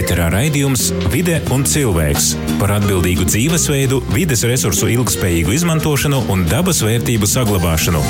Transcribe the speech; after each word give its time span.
Ēterā 0.00 0.30
raidījums 0.32 0.86
Vide 1.12 1.34
un 1.52 1.66
cilvēks 1.68 2.30
par 2.56 2.70
atbildīgu 2.78 3.26
dzīvesveidu, 3.28 3.98
vides 4.14 4.46
resursu 4.48 4.86
ilgspējīgu 4.94 5.52
izmantošanu 5.52 6.22
un 6.32 6.46
dabas 6.48 6.80
vērtību 6.86 7.28
saglabāšanu. 7.28 8.00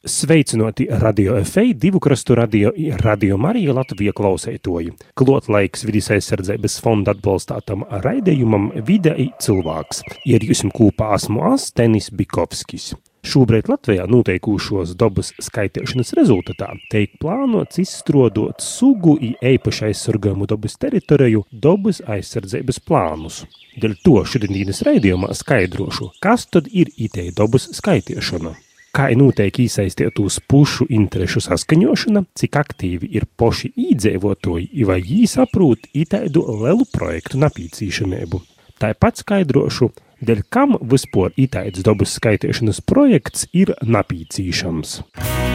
Sveicināti 0.00 0.86
radio 1.02 1.36
FEI, 1.44 1.74
divu 1.76 2.00
krastu 2.00 2.38
radio, 2.40 2.72
radio 3.04 3.36
Marija 3.36 3.76
Latvija 3.76 4.16
klausētoji. 4.16 4.94
Klot 5.20 5.52
laiks 5.52 5.84
vidis 5.84 6.08
aizsardzības 6.16 6.78
fonda 6.80 7.12
atbalstātam 7.12 7.84
raidījumam 8.06 8.70
Vide 8.88 9.12
i 9.12 9.28
cilvēks. 9.44 10.06
Ir 10.24 10.48
jūs 10.48 10.64
kopā 10.72 11.12
esmu 11.20 11.44
Astenis 11.52 12.08
Bikovskis. 12.16 12.94
Šobrīd 13.20 13.68
Latvijā 13.68 14.06
noteikušos 14.08 14.94
dabas 14.96 15.34
skaitēšanas 15.44 16.14
rezultatā 16.16 16.70
tiek 16.92 17.18
plānots 17.20 17.82
izstrādāt 17.82 18.64
sugu 18.64 19.18
un 19.18 19.34
īpaši 19.44 19.90
aizsargājumu 19.90 20.48
dabas 20.48 20.78
teritoriju 20.80 21.44
dabas 21.52 22.00
aizsardzības 22.08 22.80
plānus. 22.88 23.42
Dēļ 23.76 23.98
to 24.06 24.16
šodienas 24.24 24.80
raidījumā 24.88 25.34
skaidrošu, 25.36 26.10
kas 26.24 26.48
tad 26.48 26.72
ir 26.72 26.88
itēja 26.96 27.36
dabas 27.42 27.68
skaitēšana. 27.76 28.56
Kā 28.90 29.06
notiek 29.14 29.54
iesaistītos 29.62 30.40
pušu 30.50 30.88
interešu 30.90 31.44
saskaņošana, 31.44 32.24
cik 32.34 32.56
aktīvi 32.58 33.12
ir 33.20 33.28
poši 33.38 33.70
īdzīvotāji, 33.78 34.86
vai 34.88 34.98
viņi 35.04 35.28
saprot 35.30 35.86
itaidu 35.94 36.42
lielu 36.64 36.88
projektu 36.90 37.38
napīcīšanību. 37.38 38.40
Tāpat 38.80 39.20
skaidrošu, 39.22 39.92
dēļ 40.24 40.42
kam 40.52 40.76
vispār 40.92 41.34
itaids 41.40 41.84
dabas 41.86 42.16
skaitīšanas 42.20 42.82
projekts 42.86 43.48
ir 43.52 43.74
napīcīšams. 43.84 45.00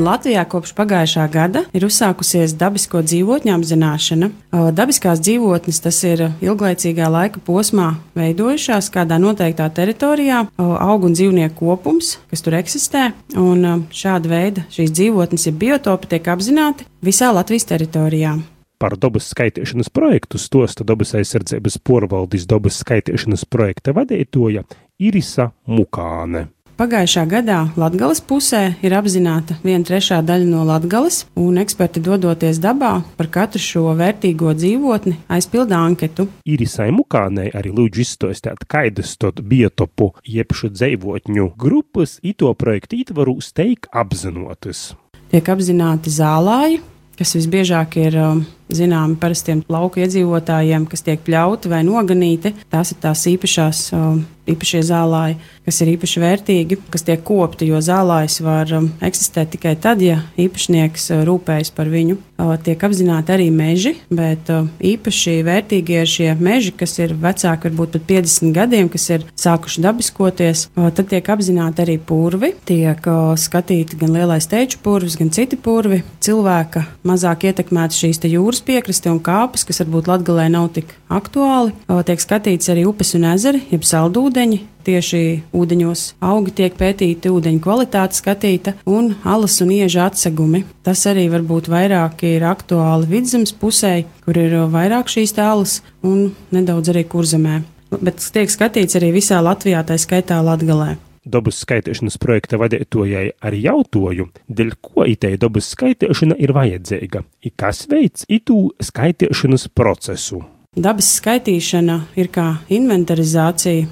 Latvijā 0.00 0.42
kopš 0.50 0.72
pagājušā 0.74 1.24
gada 1.30 1.62
ir 1.76 1.84
uzsākusies 1.86 2.54
dabisko 2.58 3.02
dzīvotņu 3.06 3.52
apzināšana. 3.54 4.28
Dabiskās 4.74 5.20
dzīvotnes 5.22 5.78
tas 5.84 5.98
ir 6.08 6.22
ilglaicīgā 6.42 7.10
laika 7.12 7.42
posmā 7.44 7.90
veidojušās 8.18 8.90
kādā 8.94 9.20
noteiktā 9.22 9.68
teritorijā, 9.74 10.44
augu 10.58 11.10
un 11.10 11.14
dzīvnieku 11.18 11.58
kopums, 11.60 12.16
kas 12.30 12.42
tur 12.42 12.58
eksistē. 12.58 13.12
Un 13.38 13.86
šāda 13.94 14.32
veida 14.32 14.64
šīs 14.74 14.94
dzīvotnes, 14.94 15.46
ja 15.46 15.54
biotopi, 15.64 16.10
tiek 16.14 16.32
apzināti 16.32 16.88
visā 17.04 17.30
Latvijas 17.34 17.70
teritorijā 17.70 18.38
par 18.84 18.98
dabas 19.00 19.30
skaitīšanas 19.32 19.88
projektu 19.94 20.36
stosta 20.36 20.84
dabas 20.84 21.14
aizsardzības 21.16 21.78
porvaldis 21.88 22.44
dabas 22.50 22.82
skaitīšanas 22.82 23.46
projekta 23.48 23.94
vadītoja 23.96 24.66
Irisa 25.00 25.52
Mukāne. 25.64 26.50
Pagājušā 26.74 27.22
gadā 27.30 27.56
Latvijas 27.78 28.18
pusē 28.18 28.60
ir 28.82 28.96
apzināta 28.98 29.54
viena 29.62 29.86
trešā 29.86 30.16
daļa 30.26 30.46
no 30.48 30.64
Latvijas, 30.66 31.20
un 31.38 31.60
eksperti 31.62 32.00
dodoties 32.02 32.58
dabā 32.58 32.96
par 33.14 33.28
katru 33.36 33.62
šo 33.62 33.92
vērtīgo 33.94 34.50
dzīvotni 34.58 35.12
aizpilda 35.36 35.78
anketu. 35.78 36.26
Irisai 36.42 36.88
Mukānei 36.90 37.52
arī 37.54 37.70
lūdzu 37.76 38.02
izstāstīt, 38.02 38.66
kādas 38.66 39.14
tad 39.22 39.38
biotopu 39.46 40.10
iepšu 40.26 40.72
dzīvotņu 40.74 41.52
grupas 41.54 42.16
ito 42.26 42.50
projektu 42.58 42.98
ietvaru 43.04 43.36
steig 43.38 43.86
apzinotas. 43.94 44.96
Tiek 45.30 45.54
apzināti 45.54 46.10
zālāji, 46.10 46.82
kas 47.14 47.36
visbiežāk 47.38 48.00
ir 48.02 48.18
um, 48.18 48.42
zināmi 48.72 49.18
parastiem 49.20 49.64
lauku 49.68 50.04
iedzīvotājiem, 50.04 50.86
kas 50.90 51.04
tiek 51.06 51.24
pļauti 51.26 51.72
vai 51.72 51.82
noganīti. 51.86 52.54
Tās 52.72 52.94
ir 52.94 53.02
tās 53.02 53.26
īpašās 53.30 53.88
um, 53.96 54.22
īpašie 54.50 54.82
zālāji, 54.84 55.38
kas 55.64 55.80
ir 55.80 55.90
īpaši 55.94 56.22
vērtīgi, 56.22 56.78
kas 56.92 57.04
tiek 57.06 57.22
kopti, 57.24 57.68
jo 57.70 57.80
zālājs 57.84 58.40
var 58.44 58.70
um, 58.76 58.90
eksistēt 59.04 59.54
tikai 59.54 59.74
tad, 59.80 60.02
ja 60.04 60.20
īpašnieks 60.40 61.10
uh, 61.14 61.22
rūpējas 61.28 61.72
par 61.74 61.88
viņu. 61.92 62.18
Uh, 62.34 62.54
tiek 62.60 62.80
apzināti 62.84 63.32
arī 63.34 63.48
meži, 63.54 63.94
bet 64.12 64.50
uh, 64.52 64.68
īpaši 64.84 65.38
vērtīgi 65.46 65.96
ir 65.96 66.10
šie 66.10 66.28
meži, 66.36 66.74
kas 66.76 66.96
ir 67.00 67.14
vecāki, 67.20 67.70
varbūt 67.70 67.96
pat 67.96 68.06
50 68.10 68.52
gadiem, 68.56 68.90
kas 68.92 69.08
ir 69.14 69.24
sākuši 69.40 69.84
dabiskoties. 69.84 70.66
Tad 70.74 71.08
tiek 71.10 71.28
apzināti 71.32 71.84
arī 71.84 71.96
purvi, 72.02 72.52
tiek 72.68 73.06
skatīti 73.40 73.98
gan 74.00 74.12
lielais 74.14 74.48
teču 74.50 74.80
purvs, 74.84 75.16
gan 75.20 75.32
citi 75.34 75.56
purvi. 75.60 76.02
Cilvēka 76.24 76.84
mazāk 77.06 77.48
ietekmēta 77.48 77.96
šīs 77.96 78.20
jūras 78.28 78.53
piekraste 78.62 79.10
un 79.10 79.18
kāpes, 79.24 79.64
kas 79.66 79.80
varbūt 79.82 80.10
latgalē 80.12 80.46
nav 80.52 80.70
tik 80.76 80.94
aktuāli. 81.08 81.74
Tiek 82.06 82.22
skatīts 82.22 82.70
arī 82.70 82.84
upes 82.86 83.14
un 83.18 83.26
ezeri, 83.32 83.64
jeb 83.72 83.82
saldūdeni 83.88 84.34
ūdeņi. 84.34 84.60
Tieši 84.84 85.20
ūdeņos 85.56 86.00
augi 86.20 86.52
tiek 86.58 86.74
pētīti, 86.76 87.30
ūdeņu 87.32 87.60
kvalitāte 87.64 88.18
skatīta 88.18 88.74
un 88.84 89.14
alas 89.24 89.56
un 89.64 89.70
ieža 89.72 90.10
atsegumi. 90.10 90.64
Tas 90.84 91.06
arī 91.08 91.30
varbūt 91.32 91.70
vairāk 91.72 92.26
ir 92.28 92.44
aktuāli 92.44 93.08
vidzemes 93.08 93.54
pusē, 93.56 94.04
kur 94.26 94.36
ir 94.36 94.58
vairāk 94.68 95.08
šīs 95.08 95.32
tālas 95.38 95.80
un 96.02 96.34
nedaudz 96.52 96.92
arī 96.92 97.06
kurzemē. 97.08 97.62
Bet 97.94 98.20
tiek 98.34 98.52
skatīts 98.52 98.98
arī 98.98 99.14
visā 99.14 99.40
Latvijā, 99.40 99.80
tā 99.86 99.96
skaitā 99.96 100.42
Latgalē 100.44 100.98
dabas 101.24 101.60
skaitīšanas 101.64 102.18
projekta 102.22 102.58
vadītājai 102.60 103.26
arī 103.44 103.62
jautāju, 103.66 104.28
dēļ 104.48 104.74
ko 104.84 105.06
itēja 105.10 105.40
dabas 105.46 105.70
skaitīšana 105.74 106.38
ir 106.38 106.54
vajadzīga, 106.56 107.24
i 107.44 107.52
kas 107.56 107.86
veids 107.90 108.28
itū 108.28 108.58
skaitīšanas 108.82 109.68
procesu. 109.74 110.44
Dabas 110.74 111.06
skaitīšana 111.20 112.00
ir 112.18 112.32
kā 112.34 112.48
inventarizācija 112.74 113.86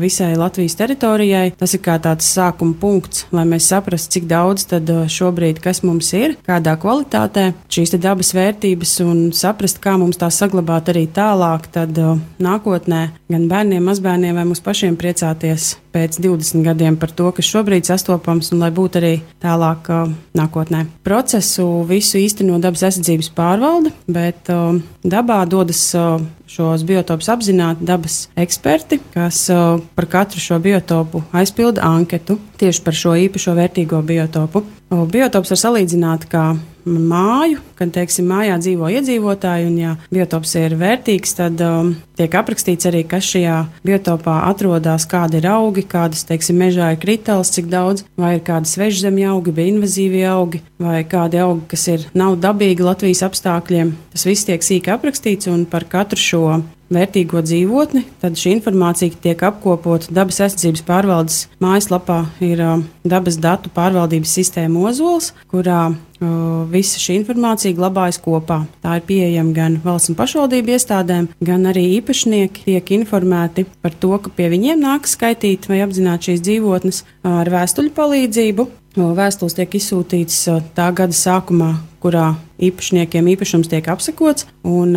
visai 0.00 0.34
Latvijas 0.36 0.76
teritorijai. 0.78 1.52
Tas 1.58 1.74
ir 1.76 1.82
kā 1.84 1.96
tāds 2.02 2.28
sākuma 2.36 2.76
punkts, 2.80 3.24
lai 3.34 3.46
mēs 3.48 3.70
saprastu, 3.72 4.16
cik 4.16 4.28
daudz 4.30 4.66
tad 4.72 4.90
šobrīd 5.12 5.62
kas 5.64 5.82
mums 5.86 6.12
ir, 6.16 6.36
kādā 6.46 6.76
kvalitātē 6.80 7.48
šīs 7.72 7.96
dabas 8.00 8.34
vērtības 8.36 8.98
un 9.06 9.24
saprast, 9.36 9.80
kā 9.82 9.96
mums 10.00 10.20
tās 10.20 10.38
saglabāt 10.42 10.92
arī 10.92 11.06
tālāk, 11.08 11.70
tad 11.72 11.96
nākotnē 12.42 13.02
gan 13.32 13.48
bērniem, 13.50 13.84
mazbērniem 13.88 14.36
vai 14.36 14.46
mums 14.46 14.62
pašiem 14.64 14.98
priecāties 15.00 15.74
pēc 15.96 16.18
20 16.20 16.64
gadiem 16.66 16.96
par 17.00 17.12
to, 17.16 17.30
kas 17.34 17.48
šobrīd 17.48 17.88
sastopams 17.88 18.52
un 18.52 18.62
lai 18.64 18.70
būtu 18.74 19.00
arī 19.00 19.12
tālāk 19.42 19.88
uh, 19.92 20.12
nākotnē. 20.36 20.84
Procesu 21.06 21.66
visu 21.88 22.20
īsteno 22.20 22.60
dabas 22.62 22.84
aizsardzības 22.88 23.32
pārvalde, 23.36 23.94
bet 24.06 24.50
uh, 24.52 24.76
dabā 25.06 25.42
dodas 25.48 25.82
uh, 25.96 26.18
šos 26.46 26.84
biotopus 26.86 27.28
apzināti 27.32 27.86
dabas 27.86 28.28
eksperti, 28.38 29.00
kas 29.14 29.46
par 29.96 30.06
katru 30.10 30.40
šo 30.42 30.60
biotopu 30.62 31.24
aizpilda 31.36 31.84
anketu 31.86 32.38
tieši 32.60 32.84
par 32.86 32.96
šo 32.96 33.16
īpašo 33.26 33.56
vērtīgo 33.58 34.00
biotopu. 34.06 34.62
Biotops 34.90 35.52
var 35.52 35.62
salīdzināt 35.64 36.28
kā 36.30 36.48
māju, 36.86 37.60
kad 37.78 37.92
teiksim, 37.94 38.28
mājā 38.30 38.56
dzīvo 38.62 38.90
iedzīvotāji, 38.94 39.66
un 39.68 39.78
ja 39.80 39.94
biotops 40.12 40.54
ir 40.60 40.76
vērtīgs, 40.78 41.34
tad 41.38 41.62
um, 41.64 41.92
tiek 42.18 42.34
aprakstīts 42.38 42.88
arī, 42.88 43.02
kas 43.08 43.26
šajā 43.32 43.56
biotopā 43.86 44.38
atrodas, 44.48 45.08
kādi 45.10 45.40
ir 45.40 45.48
augi, 45.50 45.84
kādas, 45.86 46.24
teiksim, 46.28 46.60
mežā 46.62 46.92
ir 46.94 47.00
kritāls, 47.02 47.52
cik 47.56 47.68
daudz, 47.72 48.06
vai 48.20 48.36
ir 48.38 48.44
kādi 48.46 48.70
svežzemju 48.70 49.32
augi, 49.34 49.56
vai 49.56 49.68
invazīvi 49.72 50.22
augi, 50.30 50.62
vai 50.82 51.02
kādi 51.08 51.42
augi, 51.42 51.66
kas 51.74 51.88
ir 51.92 52.06
nav 52.14 52.38
dabīgi 52.42 52.86
Latvijas 52.86 53.24
apstākļiem. 53.26 53.92
Tas 54.14 54.26
viss 54.28 54.48
tiek 54.48 54.62
sīki 54.64 54.94
aprakstīts, 54.94 55.50
un 55.52 55.66
par 55.70 55.88
katru 55.90 56.22
šo 56.22 56.44
vērtīgo 56.92 57.42
dzīvotni, 57.42 58.04
tad 58.22 58.38
šī 58.38 58.56
informācija 58.56 59.14
tiek 59.22 59.42
apkopota 59.48 60.12
dabas 60.14 60.38
aizsardzības 60.44 60.84
pārvaldes 60.86 61.38
mājaslapā. 61.62 62.22
Ir 62.44 62.62
uh, 62.62 62.84
dabas 63.06 63.38
datu 63.42 63.72
pārvaldības 63.74 64.36
sistēma 64.38 64.86
Ozols, 64.90 65.32
kurā 65.50 65.80
uh, 65.90 66.30
visa 66.70 67.02
šī 67.02 67.18
informācija 67.20 67.76
glabājas 67.76 68.20
kopā. 68.22 68.62
Tā 68.84 68.98
ir 69.00 69.06
pieejama 69.08 69.54
gan 69.56 69.80
valsts 69.84 70.12
un 70.12 70.18
pašvaldību 70.18 70.76
iestādēm, 70.76 71.28
gan 71.44 71.68
arī 71.72 71.86
īpašnieki 71.98 72.66
tiek 72.70 72.94
informēti 73.00 73.66
par 73.82 73.94
to, 73.98 74.14
ka 74.22 74.32
pie 74.38 74.50
viņiem 74.54 74.82
nākas 74.86 75.18
skaitīt 75.18 75.68
vai 75.70 75.82
apzināt 75.84 76.30
šīs 76.30 76.44
dzīvotnes 76.46 77.04
uh, 77.04 77.38
ar 77.42 77.52
vēstuļu 77.58 77.94
palīdzību. 77.96 78.70
Vēstules 78.96 79.52
tiek 79.52 79.74
izsūtītas 79.76 80.38
tā 80.72 80.86
gada 80.96 81.12
sākumā, 81.12 81.74
kurā 82.00 82.30
īpašniekiem 82.64 83.26
īpašums 83.34 83.68
tiek 83.68 83.88
apsekots, 83.92 84.46
un 84.64 84.94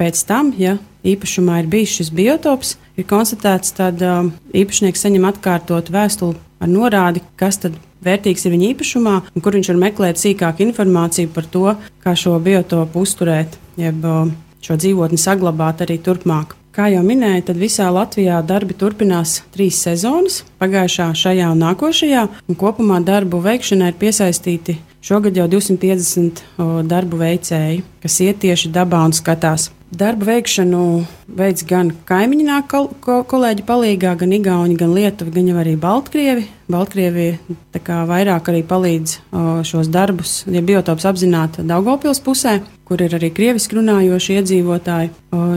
pēc 0.00 0.22
tam, 0.28 0.52
ja 0.58 0.76
īpašumā 1.06 1.62
ir 1.62 1.70
bijis 1.70 1.96
šis 1.98 2.12
biotops, 2.14 2.76
ir 2.96 3.06
konstatēts, 3.08 3.74
tad 3.76 4.02
um, 4.04 4.32
īpašnieks 4.56 5.06
saņem 5.06 5.28
atkārtot 5.30 5.90
vēstuli 5.92 6.38
ar 6.60 6.72
norādi, 6.72 7.22
kas 7.40 7.60
tad 7.62 7.76
vērtīgs 8.06 8.46
ir 8.46 8.54
viņa 8.54 8.70
īpašumā, 8.74 9.14
un 9.34 9.44
kur 9.44 9.56
viņš 9.56 9.72
var 9.72 9.80
meklēt 9.86 10.20
sīkāku 10.20 10.66
informāciju 10.68 11.32
par 11.34 11.48
to, 11.52 11.66
kā 12.04 12.14
šo 12.18 12.36
biotopu 12.42 13.02
uzturēt, 13.06 13.58
jeb 13.80 14.04
um, 14.06 14.32
šo 14.62 14.78
dzīvotni 14.80 15.18
saglabāt 15.20 15.84
arī 15.86 15.98
turpmāk. 16.02 16.56
Kā 16.76 16.90
jau 16.92 17.00
minēju, 17.00 17.46
tad 17.48 17.56
visā 17.56 17.86
Latvijā 17.88 18.42
darbi 18.44 18.74
turpinās 18.76 19.38
trīs 19.54 19.78
sezonas- 19.80 20.42
pagājušā, 20.60 21.06
šajā 21.16 21.46
un 21.54 21.62
nākošajā, 21.64 22.28
un 22.48 22.54
kopumā 22.54 23.00
darbu 23.00 23.40
veikšanai 23.40 23.88
ir 23.88 23.96
piesaistīti 24.02 24.76
šogad 25.06 25.38
jau 25.38 25.46
250 25.50 26.42
o, 26.58 26.68
darbu 26.86 27.20
veicēji, 27.22 27.82
kas 28.02 28.20
iet 28.24 28.42
tieši 28.42 28.72
dabā 28.74 29.04
un 29.06 29.14
skatās. 29.16 29.70
Darbu 29.96 30.26
veikšanu 30.26 30.82
veids 31.38 31.62
gan 31.68 31.92
kaimiņā 32.08 32.56
kol 32.66 32.88
kolēģi 33.30 33.62
palīgā, 33.68 34.16
gan 34.18 34.34
Igauni, 34.34 34.74
gan 34.78 34.90
Lietuvi, 34.96 35.30
gan 35.36 35.50
jau 35.52 35.60
arī 35.62 35.76
Baltkrievi. 35.78 36.48
Baltkrievi 36.72 37.28
vairāk 37.86 38.50
arī 38.50 38.64
palīdz 38.66 39.18
o, 39.30 39.44
šos 39.66 39.92
darbus, 39.94 40.40
ja 40.50 40.64
biotops 40.66 41.06
apzināti 41.06 41.66
Daugopils 41.66 42.22
pusē 42.24 42.58
kur 42.86 43.02
ir 43.02 43.16
arī 43.18 43.32
krieviski 43.34 43.80
runājoši 43.80 44.36
iedzīvotāji, 44.40 45.10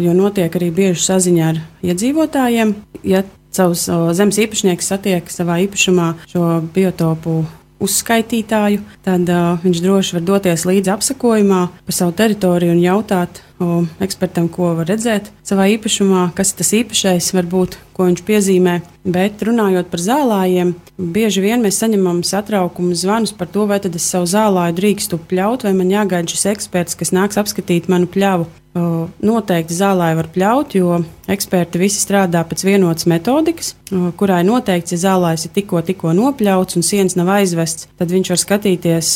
jo 0.06 0.14
notiek 0.18 0.56
arī 0.58 0.72
bieži 0.74 1.04
saziņa 1.06 1.44
ar 1.52 1.60
iedzīvotājiem. 1.86 2.74
Ja 3.06 3.22
savus 3.54 3.86
zemes 4.18 4.40
īpašnieks 4.42 4.90
satiek 4.92 5.30
savā 5.34 5.60
īpašumā 5.66 6.12
šo 6.30 6.48
biotopu 6.74 7.44
uzskaitītāju, 7.84 8.84
tad 9.06 9.30
uh, 9.32 9.60
viņš 9.64 9.84
droši 9.84 10.18
var 10.18 10.26
doties 10.28 10.66
līdzi 10.68 10.94
apsakojumā 10.94 11.62
pa 11.86 11.96
savu 11.96 12.14
teritoriju 12.20 12.76
un 12.76 12.82
jautāt 12.84 13.42
uh, 13.60 13.88
ekspertam, 14.04 14.50
ko 14.52 14.74
var 14.80 14.90
redzēt 14.92 15.32
savā 15.48 15.70
īpašumā, 15.76 16.30
kas 16.38 16.54
tas 16.60 16.74
īpašais 16.76 17.32
var 17.38 17.50
būt, 17.50 17.80
ko 17.96 18.10
viņš 18.10 18.24
piezīmē. 18.28 18.76
Bet 19.10 19.42
runājot 19.48 19.90
par 19.92 20.04
zālājiem, 20.04 20.76
bieži 21.00 21.44
vien 21.44 21.64
mēs 21.64 21.80
saņemam 21.82 22.22
satraukumu 22.28 22.98
zvanus 23.00 23.34
par 23.36 23.50
to, 23.52 23.66
vai 23.70 23.80
tad 23.84 23.96
es 23.98 24.08
savu 24.12 24.28
zālāju 24.30 24.76
drīkstu 24.78 25.22
pļaut, 25.32 25.66
vai 25.66 25.74
man 25.78 25.92
jāgaida 25.94 26.30
šis 26.30 26.50
eksperts, 26.54 27.00
kas 27.00 27.16
nāks 27.16 27.40
apskatīt 27.40 27.90
manu 27.92 28.12
pļavu. 28.12 28.50
Noteikti 28.74 29.74
zālē 29.74 30.12
var 30.14 30.28
pļaut, 30.30 30.76
jo 30.78 31.00
eksperti 31.30 31.80
visi 31.82 31.98
strādā 32.04 32.44
pēc 32.46 32.62
vienotas 32.68 33.08
metodikas, 33.10 33.72
kurai 34.20 34.44
noteikts, 34.46 34.94
ja 34.94 35.00
zālājs 35.08 35.48
ir 35.48 35.54
tikko, 35.56 35.82
tikko 35.86 36.14
nopļauts 36.14 36.78
un 36.78 36.86
sienas 36.86 37.18
nav 37.18 37.32
aizvests, 37.34 37.88
tad 37.98 38.14
viņš 38.14 38.30
var 38.30 38.42
skatīties 38.44 39.10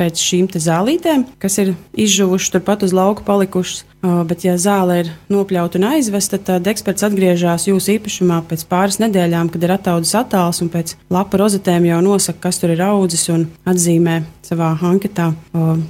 pēc 0.00 0.20
šīm 0.20 0.50
zālītēm, 0.52 1.24
kas 1.40 1.56
ir 1.62 1.72
izžuvušas 1.96 2.52
turpat 2.52 2.84
uz 2.84 2.92
lauka 2.96 3.24
palikušas. 3.24 3.86
Bet, 4.00 4.46
ja 4.46 4.54
zāle 4.56 4.94
ir 5.02 5.10
nopļauta 5.28 5.76
un 5.76 5.84
aizvesta, 5.90 6.38
tad 6.40 6.68
eksperts 6.70 7.04
atgriežas 7.04 7.66
jūsu 7.68 7.98
īpašumā 7.98 8.38
pēc 8.48 8.64
pāris 8.70 8.96
nedēļām, 9.02 9.50
kad 9.52 9.66
ir 9.66 9.74
attaudzis 9.76 10.16
attāls 10.22 10.62
un 10.64 10.72
pēc 10.72 10.94
lapa 11.12 11.40
rozetēm 11.42 11.90
jau 11.90 12.00
nosaka, 12.04 12.46
kas 12.48 12.62
tur 12.62 12.72
ir 12.72 12.80
audzis 12.86 13.28
un 13.32 13.44
atzīmē 13.68 14.22
savā 14.48 14.72
anketā 14.92 15.34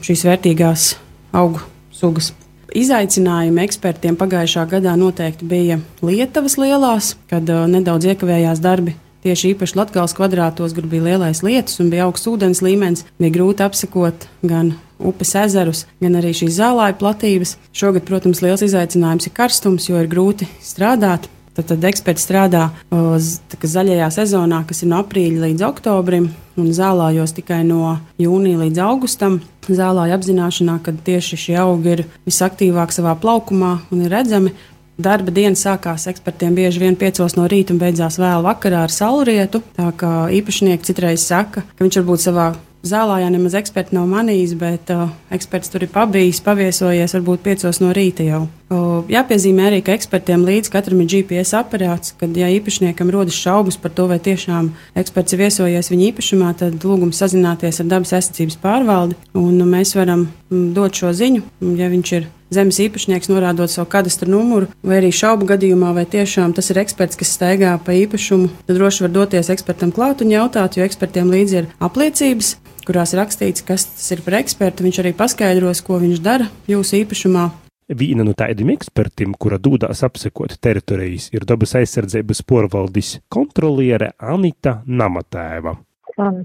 šīs 0.03 0.27
vērtīgās 0.27 0.93
augu 1.39 1.63
sugas. 1.95 2.33
Izaicinājumi 2.77 3.65
ekspertiem 3.65 4.17
pagājušā 4.19 4.67
gadā 4.71 4.93
noteikti 4.99 5.47
bija 5.49 5.79
Lietuvas 6.07 6.55
lielās, 6.61 7.15
kad 7.31 7.49
uh, 7.51 7.65
nedaudz 7.71 8.07
iekavējās 8.13 8.63
darbi. 8.63 8.95
Tieši 9.21 9.51
īpaši 9.53 9.77
Latvijas 9.77 10.15
kvadrātos, 10.17 10.73
kur 10.73 10.87
bija 10.89 11.11
lielais 11.11 11.43
lietus 11.45 11.81
un 11.83 11.91
bija 11.93 12.07
augsts 12.07 12.31
ūdens 12.31 12.63
līmenis, 12.65 13.05
bija 13.21 13.35
grūti 13.35 13.67
apsekot 13.67 14.25
gan 14.41 14.73
upes 14.97 15.35
ezerus, 15.37 15.83
gan 16.01 16.17
arī 16.21 16.33
šīs 16.37 16.57
zālāju 16.57 16.97
platības. 17.03 17.57
Šogad, 17.77 18.07
protams, 18.09 18.41
liels 18.45 18.65
izaicinājums 18.65 19.29
ir 19.29 19.37
karstums, 19.37 19.91
jo 19.91 20.01
ir 20.01 20.09
grūti 20.09 20.49
strādāt. 20.65 21.29
Tad, 21.67 21.85
eksperti 21.91 22.23
strādā 22.23 22.69
zaļajā 22.91 24.09
sezonā, 24.15 24.63
kas 24.69 24.83
ir 24.83 24.91
no 24.93 25.01
aprīļa 25.03 25.45
līdz 25.47 25.67
oktobrim, 25.67 26.31
un 26.61 26.73
zālājos 26.77 27.35
tikai 27.37 27.63
no 27.69 27.97
jūnija 28.21 28.61
līdz 28.65 28.83
augustam. 28.87 29.41
Zālāja 29.71 30.17
apzināšanā, 30.19 30.81
ka 30.83 30.95
tieši 31.07 31.39
šie 31.39 31.57
augi 31.63 31.95
ir 31.95 32.05
visaktīvāk 32.27 32.95
savā 32.95 33.15
plaukumā 33.21 33.77
un 33.93 34.07
ir 34.07 34.13
redzami. 34.13 34.55
Darba 35.01 35.33
diena 35.33 35.57
sākās 35.57 36.09
ekspertiem 36.11 36.57
bieži 36.57 36.83
vien 36.83 36.97
5 36.99 37.39
no 37.39 37.47
rīta 37.49 37.73
un 37.73 37.79
beidzās 37.81 38.19
vēl 38.21 38.45
vakarā 38.45 38.83
ar 38.85 38.93
saulrietu. 38.93 39.63
Tā 39.77 39.93
kā 39.97 40.27
īpašnieki 40.37 40.91
citreiz 40.91 41.25
saka, 41.25 41.65
ka 41.65 41.87
viņš 41.87 42.03
varbūt 42.03 42.27
savā 42.27 42.51
Zālājā 42.81 43.27
nemaz 43.29 43.53
eksperti 43.59 43.93
nav 43.93 44.07
manījis, 44.09 44.55
bet 44.57 44.89
uh, 44.95 45.11
eksperts 45.37 45.69
tur 45.69 45.85
ir 45.85 45.91
pabijis, 45.93 46.41
paviesojies 46.41 47.13
varbūt 47.19 47.45
5 47.45 47.85
no 47.85 47.93
rīta 47.93 48.25
jau. 48.25 48.47
Jāpiezīmē 48.71 49.65
arī, 49.67 49.81
ka 49.83 49.97
ekspertiem 49.99 50.45
līdz 50.47 50.71
katram 50.71 51.01
ir 51.03 51.09
GPS 51.11 51.57
aparāts, 51.59 52.13
kad 52.21 52.37
ja 52.39 52.47
īpašniekam 52.55 53.09
rodas 53.11 53.35
šaubas 53.35 53.79
par 53.81 53.91
to, 53.91 54.07
vai 54.07 54.21
tiešām 54.23 54.69
eksperts 55.01 55.35
ir 55.35 55.41
viesojies 55.43 55.91
viņa 55.91 56.05
īpašumā, 56.13 56.53
tad 56.61 56.85
lūgums 56.87 57.19
sazināties 57.19 57.83
ar 57.83 57.89
dabas 57.91 58.13
aizsardzības 58.15 58.61
pārvaldi, 58.63 59.17
un 59.35 59.59
mēs 59.67 59.97
varam 59.99 60.29
dot 60.51 60.95
šo 60.95 61.11
ziņu, 61.19 61.43
ja 61.81 61.89
viņš 61.91 62.13
ir 62.21 62.29
zemes 62.55 62.79
īpašnieks 62.83 63.31
norādot 63.31 63.71
savu 63.73 63.89
kadastra 63.91 64.31
numuru, 64.31 64.69
vai 64.87 65.01
arī 65.01 65.11
šaubu 65.15 65.49
gadījumā, 65.51 65.91
vai 65.97 66.07
tiešām 66.07 66.55
tas 66.55 66.71
ir 66.71 66.79
eksperts, 66.85 67.19
kas 67.19 67.35
staigā 67.35 67.73
pa 67.83 67.95
īpašumu, 67.99 68.53
tad 68.69 68.79
droši 68.79 69.07
var 69.07 69.15
doties 69.17 69.51
ekspertam 69.51 69.91
klāt 69.95 70.23
un 70.23 70.31
jautāt, 70.31 70.79
jo 70.79 70.87
ekspertiem 70.87 71.31
līdzi 71.35 71.63
ir 71.63 71.73
apliecības 71.83 72.55
kurās 72.87 73.15
rakstīts, 73.15 73.67
kas 73.67 73.87
tas 73.87 74.07
ir 74.15 74.23
par 74.27 74.41
ekspertu. 74.41 74.87
Viņš 74.87 75.03
arī 75.03 75.13
paskaidros, 75.15 75.83
ko 75.87 76.01
viņš 76.03 76.23
dara 76.25 76.49
jūsu 76.71 77.03
īpašumā. 77.05 77.51
Viena 77.91 78.23
no 78.23 78.37
tādiem 78.39 78.69
ekspertiem, 78.77 79.33
kura 79.35 79.57
dūdās 79.59 80.05
apsekot 80.07 80.53
teritorijas, 80.63 81.25
ir 81.35 81.43
dabas 81.43 81.75
aizsardzības 81.81 82.45
porvaldis 82.47 83.17
kontroliere 83.35 84.13
Anita 84.23 84.77
Namatēva. 84.87 85.75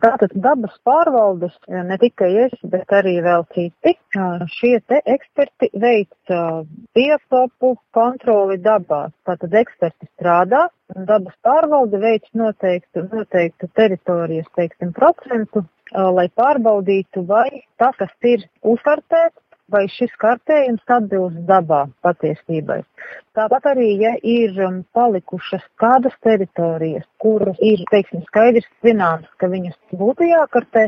Tātad 0.02 0.32
dabas 0.40 0.74
pārvaldes, 0.88 1.54
ne 1.68 1.98
tikai 2.02 2.32
es, 2.46 2.56
bet 2.72 2.90
arī 2.96 3.18
vēl 3.26 3.46
citi, 3.54 3.94
šie 4.56 4.80
te 4.88 5.02
eksperti 5.14 5.70
veic 5.84 6.34
biotopu 6.96 7.76
kontroli 7.94 8.58
dabā. 8.66 9.04
Tātad 9.28 9.54
eksperti 9.62 10.10
strādā, 10.16 10.66
dabas 10.96 11.38
pārvalde 11.46 12.02
veic 12.02 12.26
noteiktu, 12.34 13.06
noteiktu 13.12 13.70
teritorijas, 13.78 14.50
teiksim, 14.58 14.96
procentu 14.98 15.68
lai 15.94 16.28
pārbaudītu, 16.34 17.26
vai 17.28 17.64
tas, 17.78 17.96
kas 18.00 18.12
ir 18.24 18.46
uzkartēts, 18.64 19.38
vai 19.72 19.86
šis 19.90 20.14
kartējums 20.22 20.84
atbilst 20.98 21.42
dabā 21.50 21.86
patiesībai. 22.06 22.82
Tāpat 23.36 23.68
arī, 23.74 23.88
ja 24.02 24.14
ir 24.22 24.54
um, 24.64 24.80
palikušas 24.96 25.64
kādas 25.82 26.14
teritorijas, 26.26 27.06
kuras 27.22 27.58
ir, 27.64 27.82
teiksim, 27.92 28.24
skaidrs 28.30 28.68
zināms, 28.86 29.28
ka 29.42 29.50
viņas 29.52 29.76
būtu 29.98 30.30
jākartē, 30.30 30.88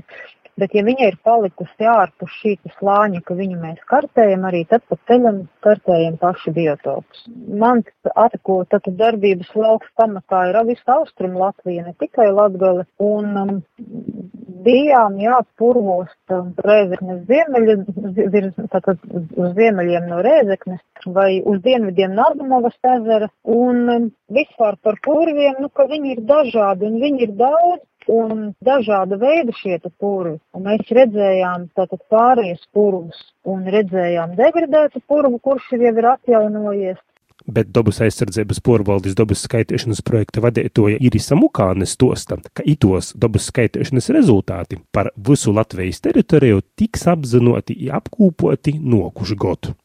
Bet, 0.58 0.74
ja 0.74 0.82
viņa 0.82 1.12
ir 1.12 1.18
palikusi 1.22 1.86
ārpus 1.86 2.34
šī 2.40 2.56
slāņa, 2.80 3.22
ka 3.26 3.36
viņu 3.38 3.60
mēs 3.62 3.82
kartējam, 3.92 4.46
arī 4.50 4.64
tad 4.70 4.82
pa 4.90 4.98
ceļam 5.10 5.44
kartējam 5.62 6.16
paši 6.18 6.54
biotopus. 6.56 7.28
Mans 7.62 7.86
atakota 8.16 8.80
darbības 8.88 9.52
lauks 9.54 9.92
pamatā 10.00 10.48
ir 10.50 10.58
visa 10.72 10.96
austrum 10.96 11.38
Latvija, 11.38 11.86
ne 11.86 11.94
tikai 12.02 12.32
Latgale. 12.34 12.88
Un 12.98 13.38
um, 13.38 13.52
bijām, 14.66 15.20
jā, 15.22 15.38
purvos 15.62 16.10
um, 16.34 16.50
Rēzeknes 16.66 17.22
ziemeļi, 17.30 17.76
virz, 18.34 18.56
tātad 18.74 19.04
uz 19.14 19.54
ziemeļiem 19.60 20.08
no 20.10 20.24
Rēzeknes 20.26 21.12
vai 21.14 21.38
uz 21.46 21.62
dienvidiem 21.68 22.18
Nardumovas 22.18 22.80
ezera. 22.96 23.30
Un 23.46 23.84
um, 23.94 24.10
vispār 24.34 24.82
par 24.82 24.98
purviem, 25.06 25.62
nu, 25.62 25.70
ka 25.70 25.86
viņi 25.86 26.16
ir 26.16 26.26
dažādi 26.34 26.90
un 26.90 26.98
viņi 27.04 27.28
ir 27.28 27.38
daudz 27.38 27.86
un 28.12 28.54
dažāda 28.64 29.20
veida 29.22 29.54
šie 29.56 29.80
purvi. 30.00 30.38
Un 30.56 30.66
mēs 30.68 30.88
redzējām 31.00 31.70
tātad 31.78 32.02
pārējais 32.12 32.64
purvus 32.74 33.20
un 33.46 33.68
redzējām 33.68 34.36
degradētu 34.40 35.04
purvu, 35.08 35.40
kurš 35.40 35.72
jau 35.76 35.94
ir 35.94 36.10
atjaunojies. 36.14 36.98
Bet 37.48 37.70
dabas 37.72 38.02
aizsardzības 38.04 38.60
porvaldes 38.60 39.16
dabas 39.16 39.46
skaitīšanas 39.46 40.02
projekta 40.04 40.42
vadītoja 40.44 40.98
Irisa 41.00 41.38
Mukāne 41.40 41.86
stosta, 41.88 42.40
ka 42.52 42.66
itos 42.68 43.14
dabas 43.16 43.48
skaitīšanas 43.52 44.10
rezultāti 44.18 44.82
par 44.92 45.14
visu 45.30 45.54
Latvijas 45.56 46.02
teritoriju 46.04 46.66
tiks 46.76 47.08
apzinoti 47.08 47.78
un 47.88 47.94
apkūpoti 48.02 48.80
nokušu 48.84 49.40
godu. 49.40 49.78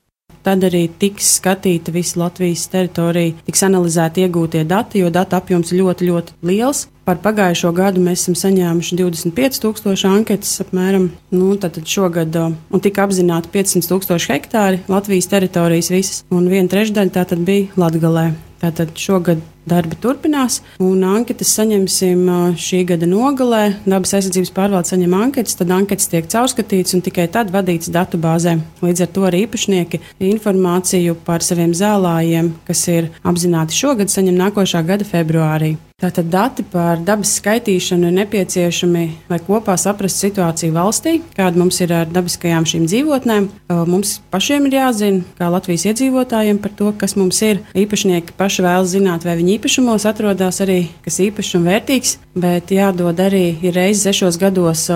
Tad 0.43 0.65
arī 0.67 0.89
tiks 0.99 1.37
skatīta 1.39 1.93
visa 1.95 2.19
Latvijas 2.25 2.65
teritorija, 2.73 3.37
tiks 3.47 3.63
analizēti 3.63 4.25
iegūtie 4.25 4.65
dati, 4.67 5.03
jo 5.03 5.11
datu 5.15 5.39
apjoms 5.39 5.71
ļoti, 5.75 6.09
ļoti 6.09 6.39
liels. 6.51 6.89
Par 7.07 7.19
pagājušo 7.23 7.73
gadu 7.75 8.03
mēs 8.03 8.23
esam 8.23 8.37
saņēmuši 8.39 8.99
25,000 8.99 10.11
anketas 10.11 10.61
apmēram. 10.63 11.09
Nu, 11.35 11.55
šogad 11.95 12.37
un 12.39 12.83
tika 12.83 13.07
apzināti 13.07 13.51
500,000 13.55 14.31
hektāri 14.31 14.83
Latvijas 14.91 15.31
teritorijas 15.31 15.91
visas, 15.95 16.23
un 16.31 16.47
viena 16.51 16.71
trešdaļa 16.71 17.15
tā 17.15 17.27
tad 17.33 17.43
bija 17.47 17.71
Latgalē. 17.79 18.31
Tātad 18.63 18.95
šogad 18.99 19.43
darbi 19.69 19.99
turpinās, 20.03 20.61
un 20.83 21.05
anketas 21.07 21.53
saņemsim 21.59 22.25
šī 22.59 22.83
gada 22.93 23.09
nogalē. 23.09 23.63
Dabas 23.87 24.17
aizsardzības 24.19 24.53
pārvalde 24.57 24.93
saņem 24.93 25.15
anketas, 25.19 25.59
tad 25.61 25.71
anketas 25.75 26.11
tiek 26.13 26.27
caurskatītas 26.33 26.97
un 26.99 27.05
tikai 27.07 27.29
tad 27.33 27.53
vadītas 27.55 27.93
datubāzē. 27.95 28.59
Līdz 28.83 29.07
ar 29.07 29.13
to 29.15 29.29
arī 29.29 29.45
īpašnieki 29.47 30.03
informāciju 30.33 31.17
par 31.27 31.47
saviem 31.47 31.77
zālājiem, 31.77 32.53
kas 32.67 32.85
ir 32.93 33.13
apzināti 33.23 33.79
šogad, 33.79 34.13
saņem 34.13 34.39
nākošā 34.43 34.85
gada 34.87 35.09
februārī. 35.09 35.77
Tātad 36.03 36.33
dati 36.33 36.65
par 36.67 36.99
dabas 36.99 37.37
skaitīšanu 37.39 38.09
ir 38.09 38.15
nepieciešami, 38.17 39.03
lai 39.31 39.37
kopā 39.47 39.77
saprastu 39.79 40.25
situāciju 40.25 40.75
valstī, 40.75 41.13
kāda 41.37 41.61
mums 41.61 41.79
ir 41.85 41.93
ar 41.95 42.09
dabiskajām 42.11 42.67
šīm 42.67 42.89
dzīvotnēm. 42.91 43.47
Mums 43.87 44.17
pašiem 44.33 44.67
ir 44.67 44.81
jāzina, 44.81 45.23
kā 45.39 45.47
Latvijas 45.55 45.85
iedzīvotājiem 45.93 46.59
par 46.65 46.75
to, 46.75 46.91
kas 46.99 47.15
mums 47.15 47.39
ir. 47.47 47.63
Īpašnieki 47.79 48.35
paši 48.35 48.65
vēlas 48.67 48.91
zināt, 48.97 49.23
vai 49.23 49.37
viņu 49.53 49.61
īpašumos 49.61 50.07
atrodas 50.09 50.61
arī 50.63 50.89
kas 51.05 51.19
īpašs 51.21 51.57
un 51.59 51.67
vērtīgs, 51.67 52.19
bet 52.35 52.71
jādod 52.73 53.19
arī 53.21 53.61
reizes 53.73 54.05
sešos 54.07 54.39
gados 54.41 54.89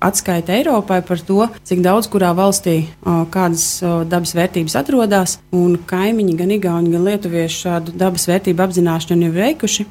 atskaita 0.00 0.52
Eiropai 0.52 1.02
par 1.02 1.18
to, 1.18 1.48
cik 1.64 1.80
daudz 1.82 2.08
kurā 2.08 2.34
valstī 2.34 2.88
kādas 3.04 3.80
dabas 3.82 4.34
vērtības 4.34 4.76
atrodas. 4.76 5.38
Kaimiņi, 5.86 6.36
gan 6.36 6.50
Igauni, 6.50 6.92
gan 6.92 7.04
Lietuvieši 7.06 7.62
šādu 7.64 7.96
dabas 7.96 8.28
vērtību 8.28 8.62
apzināšanu 8.62 9.28
ir 9.28 9.32
veikuši. 9.32 9.86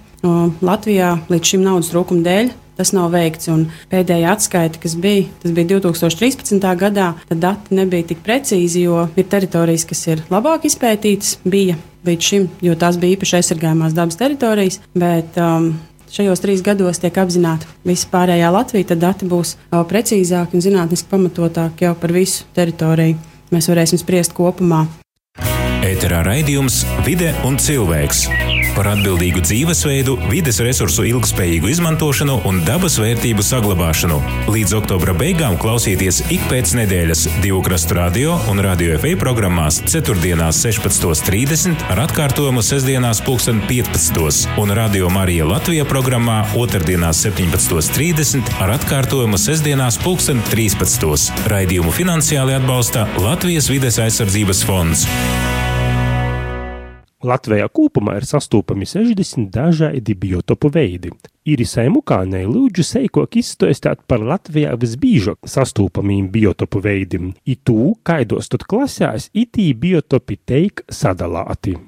Latvijā 0.62 1.16
līdz 1.32 1.54
šim 1.54 1.64
naudas 1.66 1.90
trūkuma 1.90 2.22
dēļ 2.22 2.52
tas 2.78 2.94
nav 2.96 3.12
veikts. 3.14 3.50
Un 3.52 3.68
pēdējā 3.92 4.32
atskaita, 4.36 4.82
kas 4.82 4.96
bija, 5.02 5.28
tas 5.44 5.54
bija 5.56 5.78
2013. 5.78 6.66
gadā, 6.80 7.14
tad 7.30 7.44
dati 7.44 7.78
nebija 7.78 8.12
tik 8.12 8.24
precīzi, 8.26 8.86
jo 8.88 9.06
ir 9.16 9.30
teritorijas, 9.32 9.88
kas 9.90 10.04
ir 10.10 10.26
labāk 10.34 10.68
izpētītas, 10.70 11.40
bija 11.44 11.78
līdz 12.08 12.28
šim, 12.32 12.50
jo 12.66 12.76
tās 12.80 12.98
bija 13.02 13.18
īpaši 13.18 13.40
aizsargājumās 13.42 13.96
dabas 13.98 14.20
teritorijas. 14.20 14.82
Bet, 14.98 15.38
um, 15.38 15.74
Šajos 16.12 16.42
trīs 16.44 16.60
gados 16.60 17.00
tiek 17.00 17.16
apzināta 17.22 17.70
visa 17.88 18.10
pārējā 18.12 18.50
Latvija, 18.52 18.90
tad 18.90 19.00
dati 19.00 19.30
būs 19.32 19.54
precīzāki 19.72 20.60
un 20.60 20.66
zinātniski 20.66 21.08
pamatotāki 21.08 21.88
jau 21.88 21.94
par 21.96 22.12
visu 22.12 22.44
teritoriju. 22.52 23.16
Mēs 23.56 23.72
varēsim 23.72 24.02
spriest 24.02 24.36
kopumā. 24.36 24.84
Ēterā 25.88 26.20
raidījums 26.28 26.84
Vide 27.08 27.32
un 27.48 27.56
cilvēks 27.56 28.28
par 28.76 28.90
atbildīgu 28.92 29.42
dzīvesveidu, 29.46 30.16
vides 30.32 30.60
resursu 30.64 31.06
ilgspējīgu 31.10 31.70
izmantošanu 31.72 32.38
un 32.50 32.62
dabas 32.68 32.98
vērtību 33.02 33.44
saglabāšanu. 33.46 34.20
Līdz 34.52 34.76
oktobra 34.80 35.16
beigām 35.18 35.58
klausieties 35.62 36.22
ik 36.34 36.44
pēc 36.52 36.74
nedēļas 36.80 37.26
divu 37.44 37.62
krastu 37.66 37.98
radio 37.98 38.38
un 38.52 38.62
radio 38.64 38.98
FE 39.02 39.14
programmās 39.20 39.82
4. 39.86 40.16
16.30 40.16 41.86
ar 41.92 42.04
atkārtojumu 42.08 42.64
sestdienās 42.66 43.24
15. 43.28 44.50
un 44.62 44.76
radio 44.78 45.10
Marija 45.14 45.48
Latvija 45.50 45.86
programmā 45.86 46.42
2. 46.56 46.82
17.30 47.22 48.52
ar 48.64 48.76
atkārtojumu 48.78 49.40
sestdienās 49.42 50.00
13. 50.02 51.48
Raidījumu 51.52 51.94
finansiāli 51.96 52.58
atbalsta 52.60 53.08
Latvijas 53.22 53.72
vides 53.72 54.00
aizsardzības 54.02 54.66
fonds. 54.68 55.08
Latvijā 57.24 57.68
kopumā 57.70 58.16
ir 58.20 58.26
sastopami 58.26 58.88
60 58.90 59.52
dažādi 59.54 60.16
biotopu 60.18 60.72
veidi. 60.74 61.12
Irisai 61.46 61.88
Mukānei 61.90 62.46
lūdzu 62.46 62.86
seikok 62.86 63.38
izstāstīt 63.42 64.04
par 64.10 64.22
Latvijā 64.26 64.74
visbiežāk 64.82 65.50
sastopamiem 65.50 66.30
biotopu 66.34 66.82
veidiem, 66.86 67.32
it 67.46 67.64
tū, 67.66 67.96
kaidos 68.06 68.50
tad 68.54 68.66
klasēs 68.70 69.32
itī 69.34 69.72
biotopi 69.74 70.38
teik 70.46 70.86
sadalāti. 70.90 71.80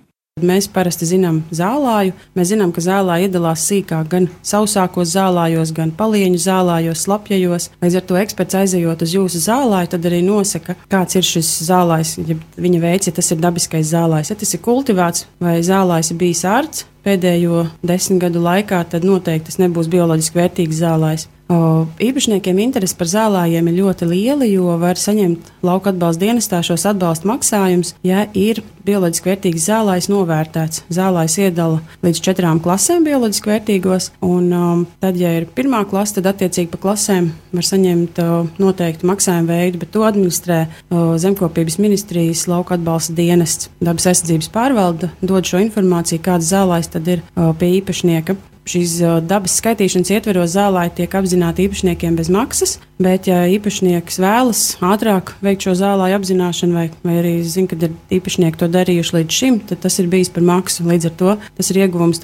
Mēs 0.42 0.66
parasti 0.66 1.06
zinām 1.06 1.44
zālāju. 1.54 2.16
Mēs 2.34 2.50
zinām, 2.50 2.72
ka 2.74 2.82
zālāja 2.82 3.28
iedalās 3.28 3.64
sīkāk 3.70 4.08
gan 4.10 4.26
sausākos 4.42 5.12
zālājos, 5.14 5.70
gan 5.78 5.92
palieņu 5.94 6.40
zālājos, 6.42 7.04
slapjajos. 7.06 7.70
Līdz 7.84 7.98
ar 8.00 8.08
to 8.10 8.18
eksperts 8.18 8.58
aizejot 8.58 9.06
uz 9.06 9.14
jūsu 9.14 9.44
zālāju, 9.44 9.92
tad 9.94 10.08
arī 10.10 10.24
nosaka, 10.26 10.74
kāds 10.90 11.20
ir 11.20 11.28
šis 11.28 11.52
zālājs, 11.68 12.16
ja 12.18 12.40
viņa 12.66 12.82
veids, 12.82 13.12
ja 13.12 13.14
tas 13.14 13.30
ir 13.30 13.44
dabiskais 13.46 13.94
zālājs, 13.94 14.34
ja 14.34 14.40
tas 14.42 14.58
ir 14.58 14.64
kultivēts 14.66 15.28
vai 15.44 15.60
zālājs 15.62 16.10
ir 16.12 16.20
bijis 16.26 16.44
ārts. 16.50 16.88
Pēdējo 17.04 17.68
desmit 17.86 18.26
gadu 18.26 18.42
laikā 18.42 18.82
tad 18.90 19.06
noteikti 19.06 19.52
tas 19.52 19.62
nebūs 19.62 19.92
bioloģiski 19.92 20.40
vērtīgs 20.40 20.82
zālājs. 20.82 21.28
O, 21.52 21.86
īpašniekiem 22.00 22.60
interese 22.64 22.96
par 22.96 23.10
zālājiem 23.12 23.68
ir 23.68 23.80
ļoti 23.82 24.08
liela, 24.08 24.46
jo 24.48 24.78
var 24.80 25.00
saņemt 25.00 25.50
lauka 25.66 25.92
atbalsta 25.92 26.24
dienestā 26.24 26.62
šos 26.64 26.86
atbalsta 26.88 27.28
maksājumus, 27.28 27.92
ja 28.06 28.24
ir 28.32 28.62
bioloģiski 28.88 29.28
vērtīgs 29.28 29.66
zālājs 29.68 30.08
novērtēts. 30.12 30.86
Zālājs 30.94 31.36
iedala 31.44 31.82
līdz 32.04 32.22
četrām 32.24 32.62
klasēm 32.64 33.04
bioloģiski 33.08 33.52
vērtīgos, 33.52 34.10
un 34.24 34.48
um, 34.56 34.86
tad, 35.04 35.20
ja 35.20 35.34
ir 35.40 35.50
pirmā 35.56 35.84
klase, 35.90 36.18
tad 36.20 36.32
attiecīgi 36.32 36.72
pa 36.72 36.80
klasēm 36.88 37.34
var 37.52 37.68
saņemt 37.68 38.24
uh, 38.24 38.48
noteiktu 38.64 39.12
maksājumu 39.12 39.52
veidu, 39.52 39.84
bet 39.84 39.92
to 39.96 40.08
administrē 40.08 40.62
uh, 40.70 41.14
Zemkopības 41.20 41.80
ministrijas 41.84 42.48
lauka 42.52 42.78
atbalsta 42.80 43.16
dienests. 43.20 43.68
Dabas 43.84 44.08
aizsardzības 44.14 44.52
pārvalde 44.56 45.12
dod 45.20 45.48
šo 45.48 45.60
informāciju, 45.64 46.24
kāds 46.24 46.52
zālājs 46.56 46.92
tad 46.96 47.12
ir 47.18 47.24
uh, 47.36 47.52
pie 47.60 47.76
īpašnieka 47.82 48.40
šīs 48.70 48.98
dabas 49.28 49.58
skaitīšanas 49.60 50.12
ietveros 50.16 50.54
zālē 50.56 50.88
tiek 50.96 51.14
apzināti 51.20 51.68
īpašniekiem 51.68 52.18
bez 52.20 52.30
maksas, 52.34 52.78
bet, 53.02 53.28
ja 53.28 53.44
īpašnieks 53.52 54.20
vēlas 54.24 54.64
ātrāk 54.84 55.34
veikt 55.44 55.68
šo 55.68 55.76
zālāju 55.80 56.20
apzināšanu, 56.20 56.78
vai, 56.78 56.86
vai 57.04 57.18
arī 57.22 57.34
zina, 57.44 57.72
ka 57.72 57.80
ir 57.80 57.98
īpašnieki 58.20 58.62
to 58.62 58.70
darījuši 58.72 59.18
līdz 59.18 59.40
šim, 59.40 59.60
tad 59.70 59.84
tas 59.84 60.00
ir 60.00 60.12
bijis 60.12 60.32
par 60.34 60.46
maksu. 60.48 60.88
Līdz 60.88 61.10
ar 61.10 61.18
to 61.20 61.36
tas 61.58 61.74
ir 61.74 61.84
ieguvums 61.84 62.24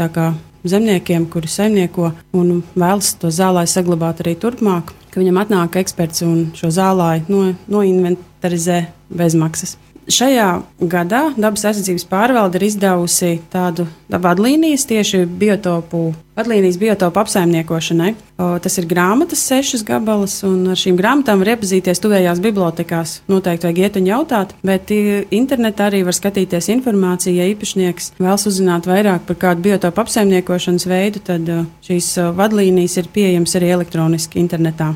zemniekiem, 0.64 1.26
kuri 1.32 1.48
saimnieko 1.48 2.12
un 2.36 2.62
vēlas 2.76 3.14
to 3.20 3.32
zālāju 3.32 3.72
saglabāt 3.72 4.24
arī 4.24 4.36
turpmāk, 4.40 4.92
ka 5.12 5.22
viņam 5.22 5.40
atnāk 5.44 5.78
eksperts 5.80 6.24
un 6.26 6.50
šo 6.58 6.72
zālāju 6.74 7.28
no, 7.32 7.44
noinventarizē 7.72 8.82
bez 9.10 9.38
maksas. 9.40 9.78
Šajā 10.10 10.48
gadā 10.90 11.20
dabas 11.38 11.68
aizsardzības 11.70 12.08
pārvalde 12.10 12.58
ir 12.58 12.66
izdevusi 12.66 13.36
tādu 13.54 13.86
vadlīnijas 14.10 14.88
tieši 14.90 15.20
biotopu, 15.30 16.16
vadlīnijas 16.38 16.80
biotopu 16.82 17.22
apsaimniekošanai. 17.22 18.16
Tas 18.64 18.78
ir 18.82 18.88
grāmatas, 18.90 19.44
sešas 19.46 19.84
gabalas, 19.86 20.40
un 20.48 20.72
ar 20.74 20.80
šīm 20.80 20.98
grāmatām 20.98 21.44
var 21.44 21.52
iepazīties 21.54 22.02
tuvējās 22.02 22.42
bibliotekās. 22.42 23.20
Noteikti 23.30 23.70
vajag 23.70 23.82
iet 23.84 24.00
un 24.02 24.08
jautāt, 24.10 24.56
bet 24.66 24.90
internetā 24.90 25.92
arī 25.92 26.02
var 26.08 26.18
skatīties 26.18 26.72
informāciju. 26.74 27.36
Ja 27.38 27.50
īpašnieks 27.52 28.16
vēlas 28.18 28.48
uzzināt 28.50 28.90
vairāk 28.90 29.28
par 29.30 29.38
kādu 29.44 29.68
biotopu 29.68 30.02
apsaimniekošanas 30.06 30.90
veidu, 30.90 31.22
tad 31.30 31.54
šīs 31.86 32.16
vadlīnijas 32.40 32.98
ir 33.04 33.14
pieejamas 33.14 33.56
arī 33.62 33.76
elektroniski 33.78 34.42
internetā. 34.42 34.96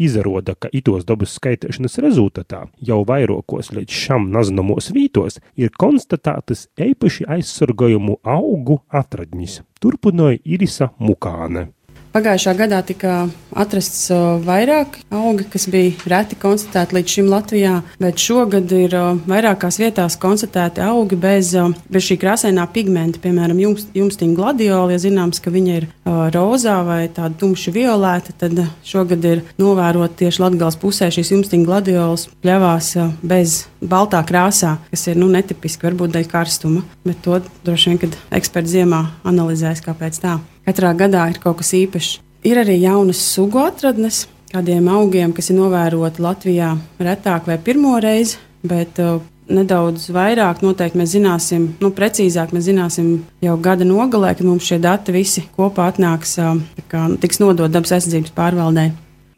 Izrāda, 0.00 0.54
ka 0.56 0.70
itos 0.72 1.04
dabas 1.08 1.34
skaitīšanas 1.36 1.98
rezultātā 2.00 2.62
jau 2.90 3.02
vairākos 3.08 3.72
līdz 3.76 3.98
šam 4.04 4.30
nazināmos 4.34 4.90
vītos 4.96 5.40
ir 5.60 5.74
konstatētas 5.76 6.68
īpaši 6.80 7.28
aizsargājumu 7.36 8.16
augu 8.24 8.80
atradņas, 8.88 9.60
turpināja 9.82 10.40
Irisa 10.44 10.90
Mukāne. 10.98 11.68
Pagājušā 12.10 12.56
gadā 12.58 12.80
tika 12.82 13.28
atrasts 13.54 14.08
vairāk 14.42 14.96
augi, 15.14 15.44
kas 15.52 15.68
bija 15.70 16.08
reti 16.10 16.34
konstatēti 16.42 16.96
līdz 16.96 17.12
šim 17.14 17.28
Latvijā, 17.30 17.74
bet 18.02 18.18
šogad 18.18 18.72
ir 18.74 18.96
vairākās 19.30 19.78
vietās 19.78 20.16
konstatēti 20.18 20.82
augi 20.82 21.14
bez, 21.20 21.52
bez 21.86 22.08
šī 22.08 22.18
krāsainā 22.18 22.66
pigmenta, 22.74 23.22
piemēram, 23.22 23.62
jums, 23.62 23.86
jumstiņa 23.94 24.38
gladiola. 24.40 24.96
Ja 24.96 25.04
zināms, 25.06 25.38
ka 25.38 25.54
viņa 25.54 25.78
ir 25.78 25.86
rozā 26.34 26.80
vai 26.88 27.04
tāda 27.14 27.30
tumši 27.38 27.78
violēta, 27.78 28.34
tad 28.42 28.58
šogad 28.82 29.30
ir 29.30 29.46
novērot 29.62 30.18
tieši 30.18 30.42
Latgales 30.42 30.82
pusē 30.82 31.12
šīs 31.14 31.30
jumstiņa 31.36 31.68
gladiolas 31.70 32.26
pļavās 32.42 32.96
bez 33.22 33.60
baltā 33.80 34.26
krāsā, 34.26 34.80
kas 34.90 35.06
ir 35.06 35.20
nu, 35.20 35.30
netipiski, 35.30 35.86
varbūt 35.86 36.18
dēļ 36.18 36.30
karstuma, 36.34 36.82
bet 37.06 37.22
to 37.22 37.38
droši 37.62 37.92
vien, 37.92 38.02
kad 38.02 38.18
eksperti 38.40 38.80
ziemā 38.80 39.04
analizēs, 39.22 39.86
kāpēc 39.86 40.18
tā. 40.26 40.40
Katrā 40.70 40.92
gadā 40.94 41.24
ir 41.32 41.38
kaut 41.42 41.56
kas 41.58 41.72
īpašs. 41.74 42.20
Ir 42.46 42.60
arī 42.60 42.76
jaunas 42.78 43.18
sugu 43.18 43.58
atradnes, 43.58 44.28
kādiem 44.52 44.86
augiem, 44.86 45.32
kas 45.34 45.50
ir 45.50 45.56
novēroti 45.58 46.22
Latvijā 46.22 46.68
retāk 47.02 47.48
vai 47.50 47.56
pirmo 47.58 47.96
reizi, 47.98 48.38
bet 48.62 49.00
uh, 49.02 49.18
nedaudz 49.50 50.06
vairāk 50.14 50.62
noteikti 50.62 51.00
mēs 51.00 51.16
zināsim, 51.16 51.66
nu, 51.82 51.90
precīzāk 51.96 52.54
mēs 52.54 52.68
zināsim 52.68 53.10
jau 53.42 53.56
gada 53.58 53.88
nogalē, 53.88 54.30
kad 54.38 54.46
mums 54.46 54.70
šie 54.70 54.78
dati 54.78 55.16
visi 55.16 55.42
kopā 55.58 55.90
atnāks, 55.90 56.36
uh, 56.38 56.62
kā, 56.86 57.08
tiks 57.18 57.42
nodot 57.42 57.66
dabas 57.74 57.96
aizsardzības 57.98 58.36
pārvaldē. 58.38 58.86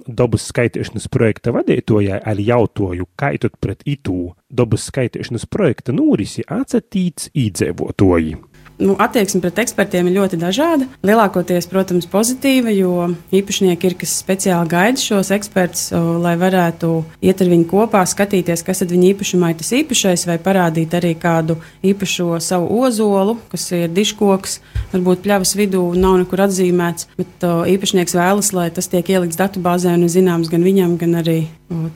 Dabas 0.05 0.51
skaitīšanas 0.53 1.09
projekta 1.15 1.57
vadītājai 1.57 2.21
arī 2.29 2.51
jautāju, 2.51 3.09
kā 3.17 3.33
iet 3.33 3.57
pret 3.63 3.89
itū 3.89 4.35
dabas 4.53 4.85
skaitīšanas 4.93 5.49
projekta 5.49 5.97
norisi 5.97 6.45
atsatīts 6.45 7.33
īdzīvotāji. 7.33 8.37
Nu, 8.83 8.97
attieksme 9.01 9.41
pret 9.43 9.63
ekspertiem 9.63 10.09
ir 10.09 10.17
ļoti 10.19 10.39
dažāda. 10.41 10.89
Lielākoties, 11.07 11.69
protams, 11.71 12.09
pozitīva, 12.11 12.73
jo 12.75 13.13
īpašnieki 13.35 13.89
ir, 13.89 13.97
kas 14.01 14.15
speciāli 14.23 14.71
gaida 14.73 15.01
šos 15.01 15.33
ekspertus, 15.35 15.89
lai 16.23 16.35
varētu 16.41 16.93
iet 17.25 17.43
ar 17.43 17.53
viņu 17.53 17.69
kopā, 17.71 18.03
skatīties, 18.09 18.65
kas 18.67 18.83
tad 18.83 18.93
viņa 18.95 19.13
īpašumā 19.13 19.53
ir 19.53 19.61
tas 19.63 19.73
īpašais, 19.79 20.27
vai 20.29 20.39
parādīt 20.43 20.97
arī 20.99 21.15
kādu 21.19 21.59
īpašo 21.87 22.37
savu 22.43 22.83
ozolu, 22.83 23.39
kas 23.53 23.69
ir 23.77 23.89
diškoks, 23.95 24.59
varbūt 24.93 25.25
pļavas 25.25 25.57
vidū 25.59 25.85
nav 25.99 26.19
nekur 26.25 26.45
atzīmēts, 26.49 27.09
bet 27.21 27.49
īpašnieks 27.77 28.19
vēlas, 28.19 28.53
lai 28.57 28.69
tas 28.75 28.91
tiek 28.93 29.15
ielikts 29.15 29.41
datubāzē 29.41 29.97
un 29.97 30.07
ir 30.09 30.13
zināms 30.13 30.51
gan 30.53 30.67
viņam, 30.67 30.99
gan 31.01 31.21
arī 31.23 31.41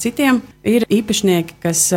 citiem. 0.01 0.41
Ir 0.67 0.87
īpašnieki, 0.91 1.59
kas 1.63 1.89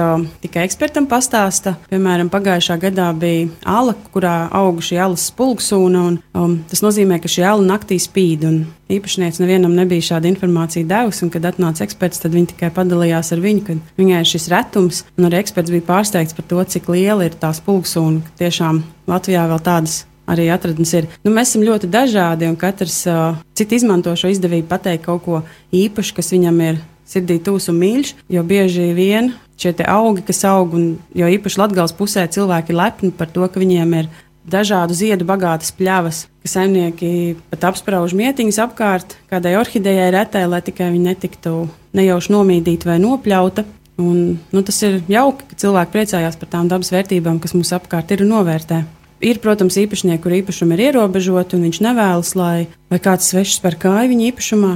tikai 0.43 0.65
ekspertam 0.67 1.07
pastāsta. 1.09 1.75
Piemēram, 1.89 2.29
pagājušā 2.29 2.77
gadā 2.81 3.07
bija 3.17 3.47
ala, 3.65 3.95
kurā 4.13 4.49
auga 4.55 4.83
šī 4.85 4.99
alas 5.01 5.29
spulgsūna, 5.31 6.03
un 6.11 6.19
um, 6.37 6.57
tas 6.69 6.83
nozīmē, 6.85 7.17
ka 7.21 7.31
šī 7.31 7.47
ala 7.49 7.65
naktī 7.65 7.97
spīd. 8.01 8.45
Īpašnieks 8.89 9.41
nevienam 9.41 9.73
nebija 9.77 10.05
šāda 10.11 10.29
informācija 10.29 10.87
devusi, 10.89 11.23
un 11.25 11.33
kad 11.33 11.47
atnāca 11.49 11.85
eksperts, 11.85 12.21
tad 12.23 12.33
viņi 12.37 12.53
tikai 12.53 12.69
padalījās 12.73 13.33
ar 13.35 13.41
viņu, 13.43 13.65
ka 13.65 13.77
viņai 14.01 14.21
ir 14.23 14.29
šis 14.29 14.49
retums, 14.53 15.01
arī 15.17 15.41
eksperts 15.41 15.73
bija 15.73 15.87
pārsteigts 15.89 16.37
par 16.37 16.47
to, 16.49 16.61
cik 16.75 16.89
liela 16.93 17.27
ir 17.27 17.37
tā 17.41 17.51
spulgsūna. 17.57 18.23
Tiešām 18.39 18.83
Latvijā 19.09 19.49
vēl 19.49 19.65
tādas 19.65 20.03
arī 20.29 20.49
atradnes 20.53 20.93
ir. 20.93 21.09
Nu, 21.25 21.33
mēs 21.33 21.53
esam 21.53 21.65
ļoti 21.65 21.89
dažādi, 21.91 22.49
un 22.49 22.57
katrs 22.59 23.01
uh, 23.09 23.39
cits 23.57 23.79
izmanto 23.81 24.13
šo 24.17 24.31
izdevību 24.33 24.69
pateikt 24.69 25.07
kaut 25.07 25.25
ko 25.25 25.41
īpašu, 25.75 26.15
kas 26.19 26.33
viņam 26.35 26.61
ir 26.67 26.81
sirdī 27.09 27.39
tūs 27.43 27.69
un 27.71 27.79
mīļš, 27.81 28.15
jo 28.29 28.43
bieži 28.45 28.91
vien 28.97 29.33
šie 29.59 29.73
augi, 29.89 30.23
kas 30.27 30.43
aug, 30.47 30.73
un 30.77 30.89
jo 31.15 31.27
īpaši 31.27 31.59
Latgales 31.59 31.95
pusē 31.97 32.25
cilvēki 32.31 32.73
ir 32.73 32.79
lepni 32.79 33.11
par 33.15 33.31
to, 33.33 33.47
ka 33.49 33.59
viņiem 33.59 33.95
ir 33.99 34.11
dažādu 34.49 34.95
ziedu 34.97 35.27
bagātas 35.29 35.73
pļavas, 35.75 36.23
ka 36.41 36.49
saimnieki 36.49 37.35
pat 37.51 37.67
apsprauž 37.71 38.15
mietiņas 38.17 38.61
apkārt 38.65 39.17
kādai 39.31 39.57
orhidejai 39.59 40.09
retai, 40.15 40.45
lai 40.49 40.61
tikai 40.65 40.91
viņi 40.93 41.11
netiktu 41.11 41.67
nejauši 41.97 42.33
nomīdīti 42.33 42.89
vai 42.89 42.97
nopļauta. 43.03 43.65
Un, 43.99 44.37
nu, 44.39 44.61
tas 44.63 44.77
ir 44.87 45.01
jauki, 45.11 45.49
ka 45.49 45.57
cilvēki 45.59 45.91
priecājās 45.91 46.39
par 46.39 46.53
tām 46.53 46.69
dabas 46.71 46.93
vērtībām, 46.93 47.41
kas 47.43 47.51
mums 47.57 47.73
apkārt 47.75 48.13
ir 48.15 48.23
un 48.23 48.31
novērtē. 48.31 48.85
Ir, 49.19 49.35
protams, 49.43 49.75
īpašnieki, 49.75 50.21
kur 50.23 50.31
īpašumi 50.37 50.77
ir 50.77 50.81
ierobežoti, 50.87 51.57
un 51.57 51.65
viņš 51.67 51.79
nevēlas, 51.83 52.29
lai 52.39 52.99
kāds 53.03 53.27
svešs 53.27 53.57
par 53.59 53.75
kāju 53.79 54.13
viņa 54.13 54.29
īpašumā, 54.29 54.69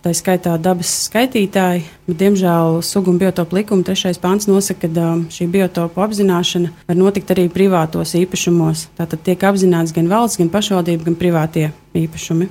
tā 0.00 0.12
skaitā 0.16 0.54
dabas 0.56 0.92
skaitītāji. 1.10 1.82
Bet, 2.08 2.16
diemžēl 2.22 2.80
sugu 2.86 3.12
un 3.12 3.20
biotopu 3.20 3.58
likuma 3.58 3.84
trešais 3.84 4.20
pāns 4.22 4.48
nosaka, 4.48 4.88
ka 4.88 5.10
šī 5.36 5.50
biotopu 5.52 6.00
apzināšana 6.06 6.72
var 6.88 6.98
notikt 6.98 7.34
arī 7.36 7.50
privātos 7.52 8.16
īpašumos. 8.16 8.88
Tātad 8.96 9.20
tiek 9.28 9.44
apzināts 9.44 9.92
gan 9.92 10.08
valsts, 10.08 10.40
gan 10.40 10.48
pašvaldība, 10.48 11.10
gan 11.10 11.20
privātie 11.20 11.68
īpašumi 11.92 12.48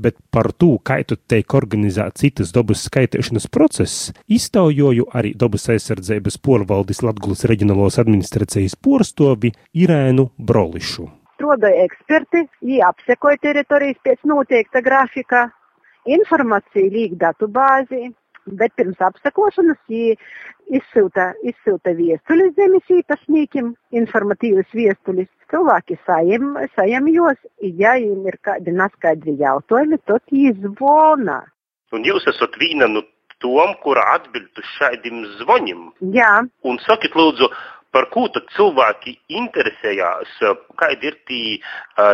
bet 0.00 0.16
par 0.32 0.50
to, 0.52 0.74
kā 0.82 0.98
tu 1.06 1.18
teik 1.30 1.54
organizēt 1.58 2.18
citas 2.20 2.52
dabas 2.56 2.84
skaitīšanas 2.88 3.48
procesus, 3.52 4.10
iztaujoju 4.28 5.08
arī 5.16 5.34
dabas 5.38 5.68
aizsardzības 5.74 6.40
porvaldes 6.44 7.02
Latgulas 7.06 7.46
reģionālos 7.50 8.00
administrācijas 8.02 8.76
porstovi 8.80 9.52
Irēnu 9.76 10.30
Brolišu. 10.38 11.08
Strādāja 11.40 11.86
eksperti, 11.88 12.44
viņi 12.60 12.82
apsekoja 12.84 13.40
teritorijas 13.40 14.00
pēc 14.04 14.24
noteikta 14.28 14.82
grafika, 14.84 15.46
informācija 16.08 16.90
līk 16.92 17.16
datu 17.20 17.48
bāzī, 17.48 18.10
bet 18.46 18.74
pirms 18.76 19.00
apsakošanas 19.04 19.80
viņi 19.88 20.16
izsūta, 20.78 21.30
izsūta 21.46 21.94
viestuļus 21.96 22.54
zemes 22.58 22.94
īpašniekiem, 23.00 23.74
informatīvas 24.02 24.76
viestuļus. 24.76 25.30
Cilvēki 25.50 25.96
sajem, 26.06 26.52
sajamjos, 26.76 27.40
ja 27.60 27.96
viņiem 27.98 28.28
ir 28.30 28.36
kādi 28.46 28.74
neskaidri 28.76 29.34
jautājumi, 29.40 29.98
tad 30.06 30.22
viņi 30.30 30.52
zvona. 30.62 31.40
Un 31.90 32.06
jūs 32.06 32.28
esat 32.30 32.54
viena 32.60 32.86
no 32.86 33.02
tom, 33.42 33.74
kura 33.82 34.04
atbild 34.14 34.62
uz 34.62 34.70
šādiem 34.76 35.24
zvaniem. 35.40 35.88
Jā. 36.14 36.30
Un 36.62 36.78
sakiet, 36.84 37.16
lūdzu, 37.18 37.48
par 37.90 38.06
ko 38.14 38.28
tad 38.30 38.46
cilvēki 38.54 39.16
interesējās, 39.40 40.38
kādi 40.78 41.10
ir 41.10 41.18
tie 41.26 41.58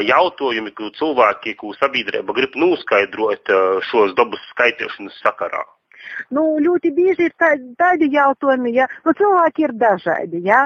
jautājumi, 0.09 0.73
ko 0.79 0.89
cilvēki, 0.97 1.57
ko 1.61 1.75
sabiedrība 1.77 2.37
grib 2.37 2.57
noskaidrot 2.57 3.53
šos 3.91 4.17
dabas 4.17 4.45
skaitīšanas 4.55 5.21
sakarā? 5.25 5.67
Nu, 6.35 6.47
ļoti 6.63 6.93
bieži 6.97 7.29
ir 7.29 7.35
tādi, 7.39 7.69
tādi 7.79 8.11
jautājumi, 8.15 8.75
ja 8.77 8.89
nu, 9.05 9.15
cilvēki 9.19 9.69
ir 9.69 9.77
dažādi. 9.81 10.43
Ja? 10.47 10.65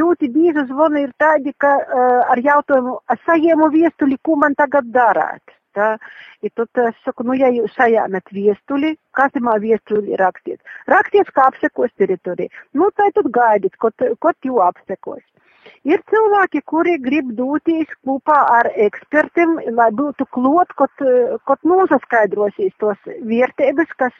Ļoti 0.00 0.30
bieži 0.34 0.66
zvani 0.70 1.06
ir 1.06 1.14
tādi, 1.20 1.54
ka 1.58 1.76
uh, 1.80 2.32
ar 2.32 2.42
jautājumu, 2.44 2.98
es 3.12 3.24
saņēmu 3.28 3.70
viestuli, 3.74 4.20
ko 4.22 4.36
man 4.40 4.58
tagad 4.58 4.92
darāt. 4.94 5.56
Tā, 5.70 5.92
ja 6.42 6.50
tad 6.58 6.80
es 6.82 6.96
saku, 7.06 7.22
nu, 7.28 7.36
ja 7.38 7.46
jūs 7.54 7.70
sajāmat 7.78 8.32
viestuli, 8.34 8.96
kas 9.14 9.36
ir 9.38 9.44
viestuli 9.62 10.18
rakstīts? 10.18 10.64
Rakstīts, 10.90 11.30
kā 11.36 11.46
apsekos 11.46 11.92
teritoriju. 12.00 12.50
Nu, 12.74 12.90
tā 12.98 13.06
tad 13.14 13.30
gaidiet, 13.30 13.76
ko, 13.78 13.92
ko 14.18 14.32
jūs 14.42 14.58
apsekos. 14.66 15.22
Ir 15.88 16.02
cilvēki, 16.12 16.60
kuri 16.68 16.98
grib 17.00 17.30
doties 17.38 17.88
kopā 18.04 18.36
ar 18.58 18.68
ekspertiem, 18.84 19.54
lai 19.72 19.88
būtu 19.96 20.26
klot, 20.36 20.74
kaut, 20.76 21.04
kaut 21.48 21.62
nosaskaidrosīs 21.64 22.74
tos 22.82 22.98
vērtības, 23.06 23.94
kas, 23.96 24.12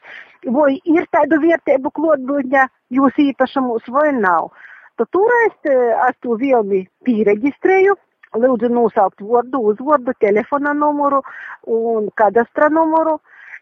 vai 0.47 0.79
ir 0.89 1.05
tādu 1.13 1.37
vērtību 1.43 1.93
klotbūtņa 1.99 2.65
jūs 2.97 3.21
īpašumus 3.27 3.91
vai 3.93 4.09
nav. 4.17 4.49
Tad 4.97 5.11
toreiz 5.13 5.69
es 5.69 6.17
to 6.25 6.39
vielmi 6.41 6.87
pieregistrēju, 7.05 7.99
lūdzu 8.41 8.73
nosaukt 8.73 9.21
vārdu, 9.21 9.61
uzvārdu, 9.75 10.17
telefona 10.21 10.73
numuru 10.73 11.21
un 11.69 12.09
kadastra 12.17 12.71
numuru. 12.73 13.19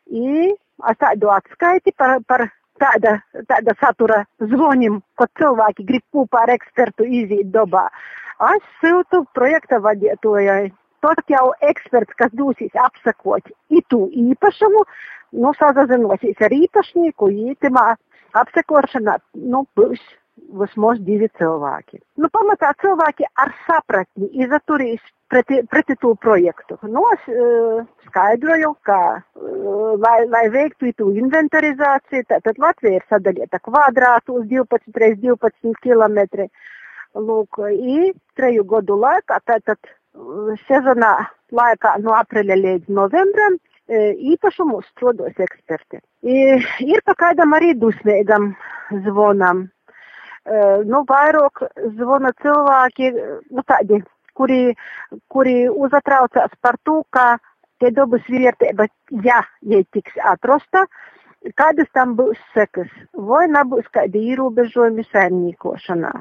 I 0.07 0.55
es 0.55 1.03
tādu 1.03 1.35
atskaiti 1.35 1.93
par, 1.99 2.21
par 2.23 2.47
tāda, 2.81 3.19
tāda 3.51 3.75
satura 3.81 4.23
zvonim, 4.53 5.01
kad 5.19 5.31
cilvēki 5.41 5.87
grib 5.91 6.05
kopā 6.15 6.45
ar 6.47 6.55
ekspertu 6.57 7.07
iziet 7.21 7.51
dabā. 7.55 7.89
Es 8.55 8.67
sūtu 8.83 9.25
projekta 9.35 9.81
vadītājai. 9.83 10.71
Tad 11.03 11.21
jau 11.31 11.53
eksperts, 11.63 12.15
kas 12.19 12.33
dūsīs 12.35 12.75
apsakot 12.75 13.53
itu 13.71 14.01
īpašumu, 14.19 14.81
nu, 15.39 15.53
sazazinosies 15.55 16.41
ar 16.43 16.55
īpašnieku, 16.57 17.29
ītimā 17.53 17.85
apsakošanā, 18.41 19.15
nu, 19.53 19.63
būs 19.79 20.03
vismaz 20.61 21.01
divi 21.05 21.29
cilvēki. 21.39 22.01
Nu, 22.23 22.31
pamatā 22.33 22.73
cilvēki 22.83 23.27
ar 23.43 23.53
sapratni 23.67 24.29
izturīs 24.45 25.03
preti, 25.29 25.61
preti 25.71 25.97
to 26.01 26.15
projektu. 26.15 26.79
Nu, 26.83 27.05
es 27.15 27.29
uh, 27.33 27.85
skaidroju, 28.09 28.73
ka, 28.89 29.01
uh, 29.19 29.93
lai, 30.01 30.19
lai 30.33 30.47
veiktu 30.55 30.93
to 30.99 31.11
inventarizāciju, 31.23 32.27
tad 32.31 32.59
Latvija 32.59 33.01
ir 33.01 33.07
sadalīta 33.11 33.61
kvadrātos 33.63 34.49
12 34.51 34.93
x 34.95 35.23
12 35.25 35.79
km. 35.85 36.49
Lūk, 37.19 37.63
i 37.73 38.13
treju 38.37 38.67
gadu 38.69 38.99
laikā, 39.01 39.41
tātad 39.49 39.79
sezonā 40.69 41.15
laikā 41.55 41.97
no 42.05 42.13
aprīļa 42.19 42.57
līdz 42.61 42.93
novembrim 42.93 43.57
īpašumu 43.89 44.83
strodos 44.91 45.39
eksperti. 45.41 46.03
I, 46.23 46.59
ir 46.85 47.03
pa 47.07 47.15
kādam 47.17 47.55
arī 47.57 47.73
dusmīgam 47.79 48.53
zvanam. 49.07 49.69
Nu, 50.89 51.03
vairāk 51.09 51.65
zvana 51.99 52.33
cilvēki, 52.43 53.11
nu, 53.53 53.65
tādi 53.69 54.01
kuri, 54.39 54.63
kuri 55.33 55.57
uzatraucās 55.69 56.55
par 56.63 56.79
to, 56.89 57.03
ka 57.11 57.37
te 57.83 57.91
dabas 57.95 58.25
vērtība, 58.31 58.89
ja 59.25 59.43
jai 59.73 59.85
tiks 59.95 60.17
atrasta, 60.33 60.87
kādas 61.59 61.91
tam 61.95 62.17
būs 62.19 62.39
sekas, 62.55 62.91
vai 63.31 63.47
nebūs 63.53 63.87
kādi 63.95 64.25
ierobežojumi 64.33 65.07
saimniekošanā. 65.13 66.13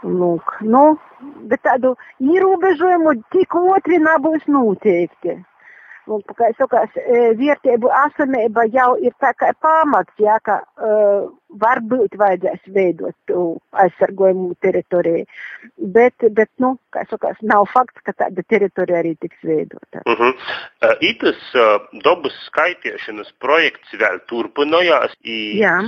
Lūk, 0.00 0.54
nu, 0.64 0.96
bet 1.50 1.60
tādu 1.66 1.92
ierobežojumu 2.24 3.18
tik 3.34 3.54
otri 3.60 4.00
nebūs 4.00 4.46
noteikti. 4.48 5.36
Un, 6.10 6.22
kā 6.26 6.48
es 6.50 6.56
saku, 6.58 6.78
vērtību 7.38 7.90
esamība 8.00 8.64
jau 8.74 8.94
ir 8.98 9.12
tā 9.22 9.30
kā 9.38 9.52
pamats, 9.62 10.14
jā, 10.18 10.38
ka 10.46 10.56
uh, 10.62 11.28
varbūt 11.62 12.16
vajadzēs 12.18 12.72
veidot 12.74 13.34
aizsargojumu 13.84 14.56
teritoriju. 14.64 15.28
Bet, 15.94 16.26
bet, 16.34 16.50
nu, 16.62 16.72
kā 16.90 17.04
es 17.04 17.12
saku, 17.14 17.30
nav 17.46 17.68
fakts, 17.70 18.02
ka 18.06 18.16
tāda 18.24 18.42
teritorija 18.50 19.04
arī 19.04 19.14
tiks 19.22 19.38
veidota. 19.46 20.02
Uh 20.02 20.18
-huh. 20.18 20.34
uh, 20.34 20.96
Itas 21.12 21.40
uh, 21.54 21.78
dabas 22.04 22.34
skaitiešanas 22.48 23.32
projekts 23.38 23.94
vēl 23.94 24.20
turpinājās. 24.32 25.14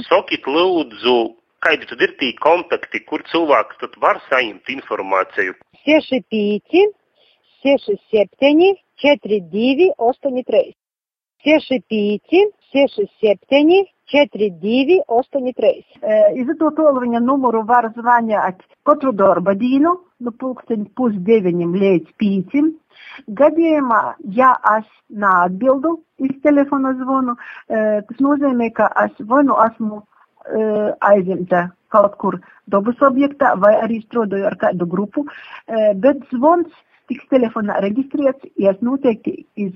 Sakit, 0.06 0.46
lūdzu, 0.46 1.34
kādi 1.66 1.88
tad 1.90 2.00
ir 2.00 2.14
tie 2.20 2.32
kontakti, 2.38 3.00
kur 3.00 3.22
cilvēks 3.32 3.78
tad 3.80 3.98
var 3.98 4.22
saņemt 4.30 4.70
informāciju? 4.78 5.54
65, 9.02 9.90
67, 9.98 9.98
4283. 10.02 10.76
65, 11.44 12.52
67, 12.72 13.86
4283. 14.12 15.72
Izdo 16.38 16.70
tolruņa 16.76 17.20
numuru 17.24 17.64
var 17.66 17.88
zvanīt 17.96 18.62
katru 18.86 19.12
darba 19.16 19.54
dienu 19.58 19.96
no 20.22 20.32
pulksteņa 20.38 20.92
pusdeviņiem 20.98 21.74
līdz 21.82 22.14
pīcim. 22.22 22.70
Gadījumā, 23.40 24.00
ja 24.38 24.52
es 24.76 24.86
neatbildu 25.10 25.96
iz 26.22 26.36
telefona 26.46 26.94
zvanu, 27.00 27.34
tas 27.66 28.22
nozīmē, 28.22 28.70
ka 28.76 28.86
es 29.04 29.18
vai 29.26 29.42
nu 29.48 29.58
esmu 29.66 30.02
aizimta 31.10 31.70
kaut 31.92 32.14
kur 32.22 32.38
dabas 32.70 33.02
objektā 33.02 33.52
vai 33.58 33.74
arī 33.82 34.00
strādāju 34.06 34.46
ar 34.48 34.56
kādu 34.62 34.86
grupu, 34.94 35.26
bet 35.98 36.22
zvons 36.30 36.70
tiks 37.12 37.28
telefonā 37.32 37.76
reģistrēts, 37.84 38.48
es 38.56 38.80
noteikti 38.84 39.44
iz 39.60 39.74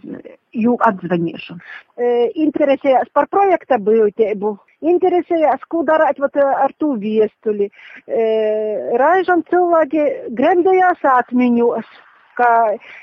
jū 0.57 0.77
atzvanīšu. 0.89 1.59
E, 2.01 2.15
interesējās 2.47 3.13
par 3.17 3.29
projekta 3.33 3.79
būtību, 3.83 4.55
interesējās, 4.93 5.69
ko 5.69 5.85
darāt 5.89 6.21
vat, 6.23 6.41
ar 6.41 6.73
to 6.81 6.95
viestuli. 7.01 7.69
E, 8.09 8.27
Raižam 8.97 9.45
cilvēki 9.53 10.09
gremdējās 10.37 11.05
atmiņos 11.21 11.95
ka 12.37 12.49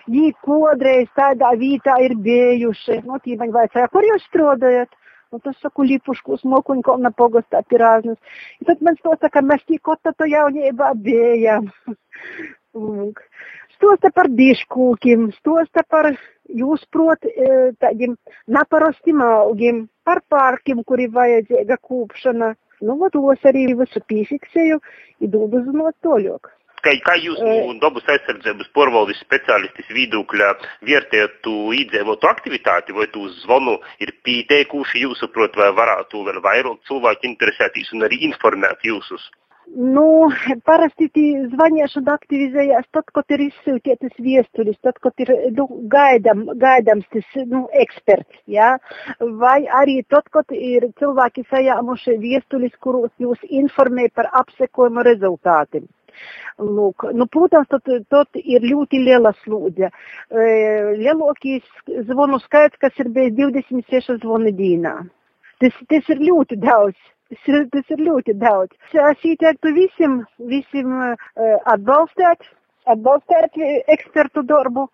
viņi 0.06 0.34
kodreiz 0.46 1.08
tādā 1.18 1.54
vietā 1.58 1.98
ir 2.06 2.14
bijuši. 2.22 3.00
Nu, 3.08 3.18
tīmaņi 3.24 3.56
vaicāja, 3.56 3.90
kur 3.90 4.06
jūs 4.06 4.28
strādājat? 4.30 4.94
Nu, 5.34 5.40
tas 5.42 5.58
saku 5.58 5.88
lipušku 5.90 6.38
smokuņu 6.44 7.00
na 7.02 7.10
pogostā 7.10 7.64
pirāžnas. 7.66 8.20
I 8.62 8.68
tad 8.70 8.84
man 8.86 9.00
stosta, 9.00 9.32
ka 9.34 9.42
mēs 9.42 9.66
tikko 9.66 9.98
to 10.06 10.28
jaunībā 10.30 10.92
bijām. 11.08 11.72
Stosta 13.84 14.14
par 14.16 14.32
diškūkiem, 14.32 15.28
stosta 15.42 15.84
par 15.84 16.14
jūs 16.48 16.84
prot 16.94 17.28
tādiem 17.84 18.16
naparostim 18.48 19.22
augiem, 19.26 19.88
par 20.08 20.24
parkiem, 20.32 20.84
kuri 20.88 21.10
vajadzīga 21.12 21.80
kūpšana. 21.84 22.54
Nu, 22.84 22.98
vat, 23.00 23.14
tos 23.16 23.48
arī 23.48 23.70
visu 23.80 24.02
pīfiksēju, 24.12 24.80
ir 25.24 25.32
dūdu 25.32 25.64
zinot 25.68 25.96
toļok. 26.04 26.52
Kā, 26.84 26.92
kā 27.00 27.14
jūs 27.16 27.38
no 27.40 27.78
dabas 27.80 28.10
aizsardzības 28.12 28.68
porvaldes 28.76 29.22
speciālistis 29.24 29.88
vidūkļā 29.96 30.50
vērtējat 30.84 31.48
īdzīvotu 31.80 32.28
aktivitāti, 32.28 32.96
vai 32.98 33.08
tu 33.14 33.24
zvanu 33.38 33.78
ir 34.04 34.12
pieteikuši 34.28 35.06
jūsuprot, 35.06 35.56
vai 35.56 35.70
varētu 35.78 36.26
vēl 36.28 36.42
vairāk 36.44 36.84
cilvēki 36.90 37.30
interesēties 37.32 37.94
un 37.96 38.04
arī 38.10 38.20
informēt 38.28 38.84
jūsus? 38.84 39.30
Nu, 39.72 40.28
parasti 40.68 41.08
zvanīšana 41.54 42.14
aktivizējas 42.18 42.86
tad, 42.92 43.08
kad 43.16 43.32
ir 43.32 43.46
izsūtītas 43.46 44.18
viestulis, 44.20 44.76
tad, 44.84 45.00
kad 45.02 45.24
ir 45.24 45.32
nu, 45.56 45.66
gaidam, 45.90 46.44
gaidams 46.60 47.08
tas 47.14 47.30
nu, 47.48 47.64
eksperts, 47.72 48.44
ja? 48.46 48.76
vai 49.40 49.64
arī 49.82 50.02
tad, 50.12 50.28
kad 50.36 50.52
ir 50.52 50.90
cilvēki 51.00 51.46
sajāmuši 51.50 52.18
viestulis, 52.20 52.76
kuros 52.84 53.12
jūs 53.24 53.40
informē 53.50 54.10
par 54.14 54.30
apsekojumu 54.44 55.06
rezultātiem. 55.08 55.88
Lūk, 56.60 57.08
nu, 57.18 57.26
protams, 57.32 57.72
tad, 57.72 57.88
tad 58.14 58.38
ir 58.38 58.68
ļoti 58.68 59.00
liela 59.02 59.32
slūdze. 59.40 59.90
Lielākais 61.00 61.66
zvanu 62.12 62.38
skaits, 62.44 62.78
kas 62.84 63.00
ir 63.02 63.10
bijis 63.16 63.34
26 63.40 64.20
zvanu 64.22 64.54
dienā. 64.54 65.00
Tas, 65.64 65.74
tas 65.90 66.14
ir 66.14 66.22
ļoti 66.30 66.60
daudz. 66.62 67.00
Tas 67.34 67.48
ir, 67.50 67.64
tas 67.74 67.94
ir 67.94 68.04
ļoti 68.06 68.36
daudz. 68.38 68.76
Es 68.94 69.24
ieteiktu 69.26 69.72
visiem, 69.74 70.20
visiem 70.52 70.92
uh, 70.94 71.16
atbalstīt, 71.74 72.46
atbalstīt 72.94 73.58
ekspertu 73.96 74.44
darbu 74.46 74.88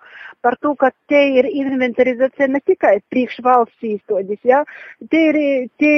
par 0.45 0.56
to, 0.63 0.71
ka 0.80 0.91
te 1.12 1.19
ir 1.36 1.49
inventarizācija 1.49 2.47
ne 2.47 2.62
tikai 2.63 2.99
priekš 3.12 3.41
valsts 3.43 3.88
īstoģis, 3.91 4.39
ja? 4.47 4.63
te 5.12 5.23
ir, 5.32 5.39
te, 5.82 5.93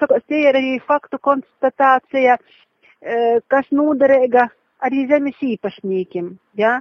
saka, 0.00 0.22
te 0.24 0.40
ir 0.46 0.56
arī 0.56 0.78
faktu 0.88 1.20
konstatācija, 1.28 2.38
uh, 2.40 3.40
kas 3.52 3.68
noderīga 3.74 4.48
arī 4.84 5.04
zemes 5.12 5.44
īpašniekiem. 5.44 6.32
Ja? 6.60 6.78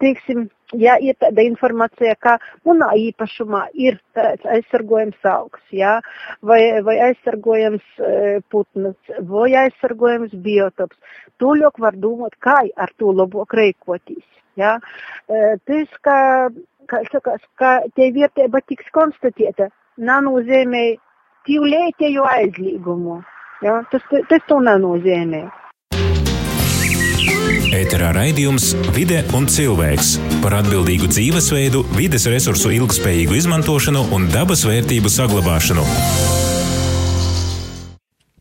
Teiksim, 0.00 0.46
ja 0.80 0.94
ir 1.00 1.16
tāda 1.20 1.44
informācija, 1.44 2.14
ka 2.20 2.36
manā 2.66 2.88
īpašumā 3.08 3.66
ir 3.76 3.98
tāds 4.16 4.46
aizsargojams 4.48 5.28
augs, 5.28 5.60
ja? 5.72 5.98
vai, 6.42 6.80
vai 6.84 6.96
aizsargojams 7.08 7.84
e, 8.00 8.40
putns, 8.50 8.96
vai 9.28 9.50
aizsargojams 9.64 10.32
biotops, 10.44 10.96
tūļok 11.40 11.80
var 11.84 11.96
domāt, 12.00 12.36
kā 12.40 12.60
ar 12.76 12.92
to 12.96 13.12
labāk 13.12 13.56
reikotīs. 13.60 14.24
Ja? 14.56 14.78
E, 15.28 15.56
tas, 15.68 16.00
ka, 16.04 16.18
ka, 16.88 17.04
sakās, 17.12 17.44
ka 17.60 17.78
tie 17.96 18.10
vietība 18.16 18.64
tiks 18.64 18.88
konstatēta, 18.96 19.68
nenozīmē 20.00 20.84
tīvlētēju 21.48 22.28
aizlīgumu. 22.32 23.22
Ja? 23.64 23.82
Tas, 23.92 24.04
tas 24.32 24.44
to 24.48 24.62
nenozīmē. 24.64 25.46
Ēterā 27.68 28.14
raidījums 28.16 28.70
Vide 28.96 29.18
un 29.36 29.44
cilvēks 29.50 30.14
par 30.40 30.54
atbildīgu 30.62 31.10
dzīvesveidu, 31.10 31.82
vides 31.98 32.24
resursu 32.32 32.70
ilgspējīgu 32.72 33.36
izmantošanu 33.36 34.06
un 34.16 34.24
dabas 34.32 34.62
vērtību 34.64 35.10
saglabāšanu. 35.12 35.84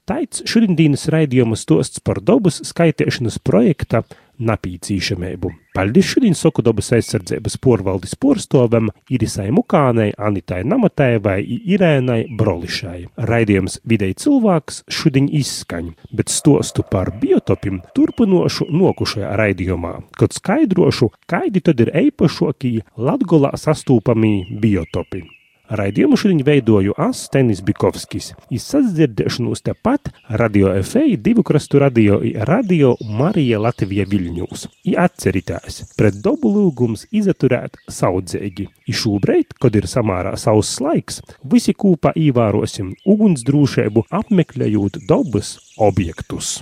Taits 0.07 0.45
šodienas 0.47 1.09
raidījuma 1.11 1.59
stosts 1.59 1.99
par 1.99 2.21
dabas 2.23 2.61
skaitēšanas 2.69 3.41
projekta 3.43 4.05
napīcīšamību. 4.39 5.51
Paldies 5.77 6.07
šodien 6.09 6.33
soku 6.37 6.63
dabas 6.65 6.89
aizsardzības 6.97 7.59
porvaldes 7.61 8.15
porstovam 8.17 8.89
Irisai 9.13 9.51
Mukānei, 9.53 10.15
Anitai 10.17 10.63
Namatēvai, 10.65 11.37
Irēnai 11.75 12.23
Brolišai. 12.39 13.03
Raidījums 13.29 13.77
videi 13.85 14.17
cilvēks 14.17 14.83
šodien 14.89 15.29
izskaņ, 15.29 15.93
bet 16.17 16.33
stostu 16.33 16.85
par 16.91 17.13
biotopim 17.21 17.83
turpinošu 17.93 18.71
nokušajā 18.73 19.37
raidījumā, 19.37 19.95
kad 20.17 20.33
skaidrošu, 20.33 21.11
kādi 21.29 21.61
tad 21.61 21.85
ir 21.85 21.93
eipašokie 22.05 22.81
Latgolā 22.97 23.53
sastūpamī 23.61 24.35
biotopi. 24.61 25.27
Raidījumu 25.67 26.15
šodien 26.15 26.39
veidoju 26.47 26.93
es, 27.09 27.25
Tenis 27.31 27.59
Bikovskis. 27.65 28.29
Izsadzirdēšanos 28.55 29.65
tepat 29.67 30.13
Radio 30.39 30.69
FA, 30.87 31.03
divu 31.19 31.43
krastu 31.43 31.81
radio, 31.83 32.21
radio 32.47 32.93
Marija 33.03 33.59
Latvija 33.59 34.05
Viļņūs. 34.07 34.63
I 34.87 34.95
atceritēs, 35.03 35.81
pret 35.99 36.21
dobu 36.23 36.53
lūgums 36.55 37.03
izaturēt 37.11 37.75
saudzēgi. 37.91 38.69
I 38.87 38.95
šobrīd, 38.95 39.57
kad 39.59 39.75
ir 39.75 39.89
samārā 39.91 40.37
sauss 40.39 40.79
laiks, 40.79 41.19
visi 41.43 41.75
kūpā 41.75 42.15
īvērosim 42.15 42.95
ugunsdrūšēbu 43.03 44.07
apmeklējot 44.21 45.03
dabas 45.11 45.57
objektus. 45.75 46.61